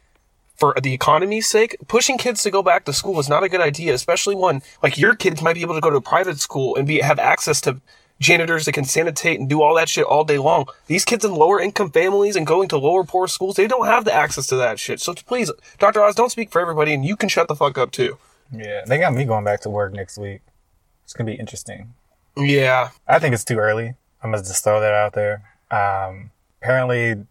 [0.56, 1.76] for the economy's sake?
[1.88, 4.98] Pushing kids to go back to school is not a good idea, especially one like
[4.98, 7.62] your kids might be able to go to a private school and be have access
[7.62, 7.80] to
[8.20, 10.66] janitors that can sanitate and do all that shit all day long.
[10.86, 14.04] These kids in lower income families and going to lower poor schools, they don't have
[14.04, 15.00] the access to that shit.
[15.00, 16.02] So please, Dr.
[16.02, 18.18] Oz, don't speak for everybody and you can shut the fuck up too.
[18.52, 20.42] Yeah, they got me going back to work next week.
[21.04, 21.94] It's gonna be interesting.
[22.36, 22.90] Yeah.
[23.08, 23.94] I think it's too early.
[24.22, 25.42] I'm gonna just throw that out there.
[25.70, 27.24] Um, apparently,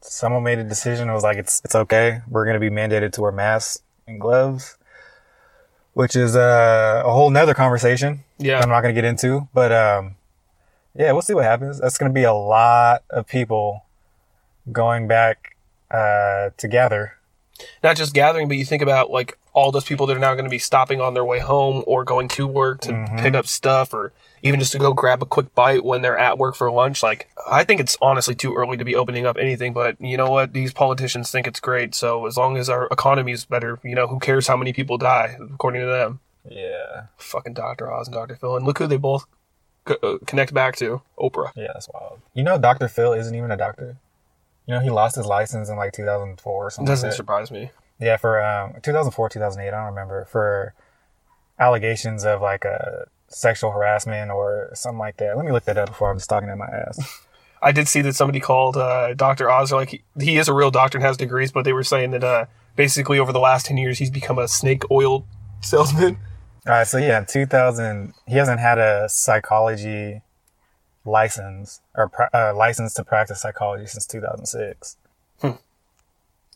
[0.00, 1.08] someone made a decision.
[1.10, 2.22] It was like it's it's okay.
[2.28, 4.78] We're gonna be mandated to wear masks and gloves,
[5.92, 8.24] which is uh, a whole nother conversation.
[8.38, 8.60] Yeah.
[8.60, 10.16] I'm not gonna get into, but um,
[10.94, 11.78] yeah, we'll see what happens.
[11.80, 13.84] That's gonna be a lot of people
[14.70, 15.56] going back
[15.90, 17.16] uh, to gather.
[17.82, 20.44] not just gathering, but you think about like all those people that are now going
[20.44, 23.92] to be stopping on their way home or going to work to pick up stuff
[23.92, 24.12] or
[24.42, 27.02] even just to go grab a quick bite when they're at work for lunch.
[27.02, 30.30] Like, I think it's honestly too early to be opening up anything, but you know
[30.30, 30.52] what?
[30.52, 31.94] These politicians think it's great.
[31.94, 34.96] So as long as our economy is better, you know, who cares how many people
[34.96, 36.20] die, according to them?
[36.48, 37.92] Yeah, Fucking Dr.
[37.92, 38.36] Oz and Dr.
[38.36, 38.56] Phil.
[38.56, 39.26] And look who they both
[39.84, 41.52] co- uh, connect back to Oprah.
[41.56, 42.20] yeah, that's wild.
[42.34, 42.88] You know, Dr.
[42.88, 43.96] Phil isn't even a doctor.
[44.66, 46.86] You know, he lost his license in like 2004 or something.
[46.86, 47.70] doesn't like surprise me.
[47.98, 50.74] Yeah, for um, 2004, 2008, I don't remember, for
[51.58, 55.36] allegations of like a sexual harassment or something like that.
[55.36, 56.98] Let me look that up before I'm just talking at my ass.
[57.62, 59.50] I did see that somebody called uh, Dr.
[59.50, 62.12] Oz, like, he, he is a real doctor and has degrees, but they were saying
[62.12, 65.26] that uh, basically over the last 10 years, he's become a snake oil
[65.60, 66.16] salesman.
[66.70, 70.22] Right, so yeah, 2000, he hasn't had a psychology
[71.04, 74.96] license or uh, license to practice psychology since 2006.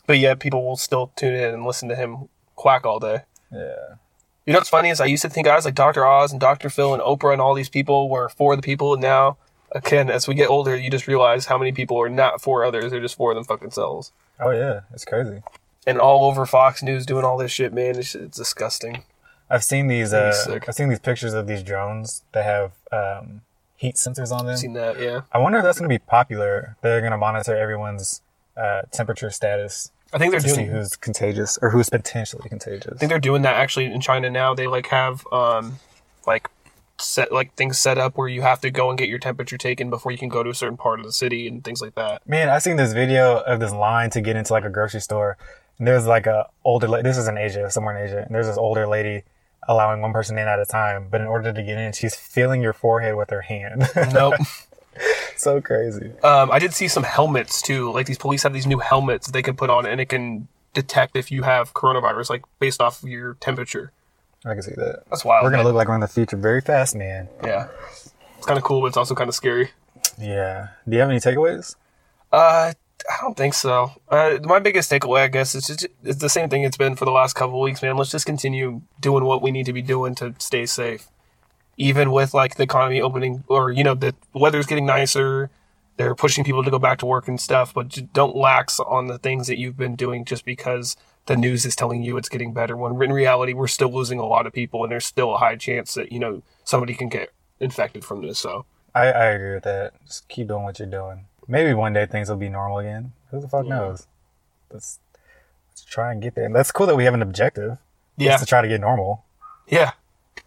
[0.07, 3.23] But yet people will still tune in and listen to him quack all day.
[3.51, 3.97] Yeah.
[4.47, 6.07] You know what's funny is I used to think guys like Dr.
[6.07, 6.71] Oz and Dr.
[6.71, 9.39] Phil and Oprah and all these people were for the people, and now,
[9.73, 12.93] again, as we get older, you just realize how many people are not for others;
[12.93, 14.13] they're just for them fucking selves.
[14.39, 15.43] Oh yeah, it's crazy.
[15.89, 19.03] And all over Fox News doing all this shit, man, it's, it's disgusting.
[19.51, 20.13] I've seen these.
[20.13, 20.59] Uh.
[20.67, 23.43] I've seen these pictures of these drones that have um,
[23.77, 24.57] heat sensors on them.
[24.57, 25.23] Seen that, yeah.
[25.33, 26.77] I wonder if that's going to be popular.
[26.83, 28.23] They're going to monitor everyone's
[28.57, 30.69] uh, temperature status I think they're to see doing.
[30.69, 32.93] who's contagious or who's potentially contagious.
[32.95, 34.55] I think they're doing that actually in China now.
[34.55, 35.79] They like have um
[36.25, 36.49] like
[37.01, 39.91] set like things set up where you have to go and get your temperature taken
[39.91, 42.27] before you can go to a certain part of the city and things like that.
[42.29, 45.37] Man, I seen this video of this line to get into like a grocery store.
[45.79, 48.23] And there's like a older, this is in Asia, somewhere in Asia.
[48.25, 49.25] And there's this older lady
[49.69, 51.09] allowing one person in at a time.
[51.11, 53.85] But in order to get in, she's feeling your forehead with her hand.
[54.13, 54.35] Nope.
[55.37, 56.13] so crazy.
[56.23, 57.93] um, I did see some helmets too.
[57.93, 61.17] Like these police have these new helmets they can put on and it can detect
[61.17, 63.91] if you have coronavirus, like based off of your temperature.
[64.45, 65.05] I can see that.
[65.11, 65.43] That's wild.
[65.43, 65.67] We're going to man.
[65.67, 67.29] look like we're in the future very fast, man.
[67.43, 67.69] Yeah.
[68.37, 69.71] It's kind of cool, but it's also kind of scary.
[70.21, 70.69] Yeah.
[70.89, 71.77] Do you have any takeaways?
[72.31, 72.75] Uh,
[73.25, 73.93] don't think so.
[74.09, 77.05] Uh, my biggest takeaway, I guess, is just it's the same thing it's been for
[77.05, 77.97] the last couple of weeks, man.
[77.97, 81.09] Let's just continue doing what we need to be doing to stay safe,
[81.77, 85.51] even with like the economy opening, or you know, the weather's getting nicer.
[85.97, 89.19] They're pushing people to go back to work and stuff, but don't lax on the
[89.19, 90.97] things that you've been doing just because
[91.27, 92.77] the news is telling you it's getting better.
[92.77, 95.57] When in reality, we're still losing a lot of people, and there's still a high
[95.57, 98.39] chance that you know somebody can get infected from this.
[98.39, 99.93] So I, I agree with that.
[100.07, 101.27] Just keep doing what you're doing.
[101.47, 103.13] Maybe one day things will be normal again.
[103.31, 104.07] Who the fuck knows?
[104.73, 104.99] Let's,
[105.71, 106.45] let's try and get there.
[106.47, 107.79] And that's cool that we have an objective.
[108.17, 109.25] yeah, Just to try to get normal.
[109.69, 109.93] yeah,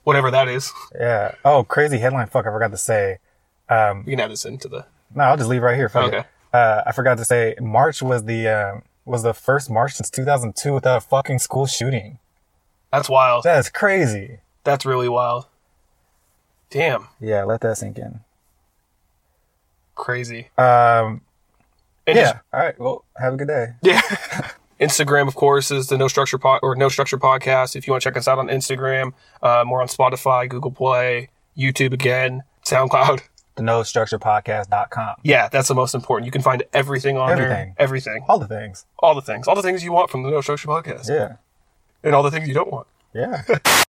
[0.04, 1.36] whatever that is, Yeah.
[1.46, 2.28] Oh, crazy headline.
[2.28, 3.20] Fuck, I forgot to say.
[3.70, 5.90] Um, we can add this into the no, I'll just leave right here.
[5.90, 6.24] Fuck Okay.
[6.54, 10.74] Uh, I forgot to say March was the um was the first March since 2002
[10.74, 12.20] without a fucking school shooting.
[12.92, 13.44] That's wild.
[13.44, 14.40] That is crazy.
[14.64, 15.46] That's really wild.
[16.70, 18.20] Damn, Yeah, let that sink in.
[19.98, 20.50] Crazy.
[20.58, 21.22] Um,
[22.06, 22.40] And yeah.
[22.54, 22.80] All right.
[22.80, 23.68] Well, have a good day.
[23.84, 24.02] yeah.
[24.80, 27.76] Instagram, of course, is the No Structure Pod or No Structure Podcast.
[27.76, 31.30] If you want to check us out on Instagram, uh, more on Spotify, Google Play,
[31.58, 33.22] YouTube again, SoundCloud.
[33.56, 35.16] The No Structure Podcast.com.
[35.24, 36.26] Yeah, that's the most important.
[36.28, 37.50] You can find everything on Everything.
[37.50, 37.76] there.
[37.80, 38.24] Everything.
[38.30, 38.86] All the things.
[39.00, 39.48] All the things.
[39.48, 41.10] All the things you want from the No Structure Podcast.
[41.10, 41.38] Yeah.
[42.04, 42.86] And all the things you don't want.
[43.16, 43.42] Yeah.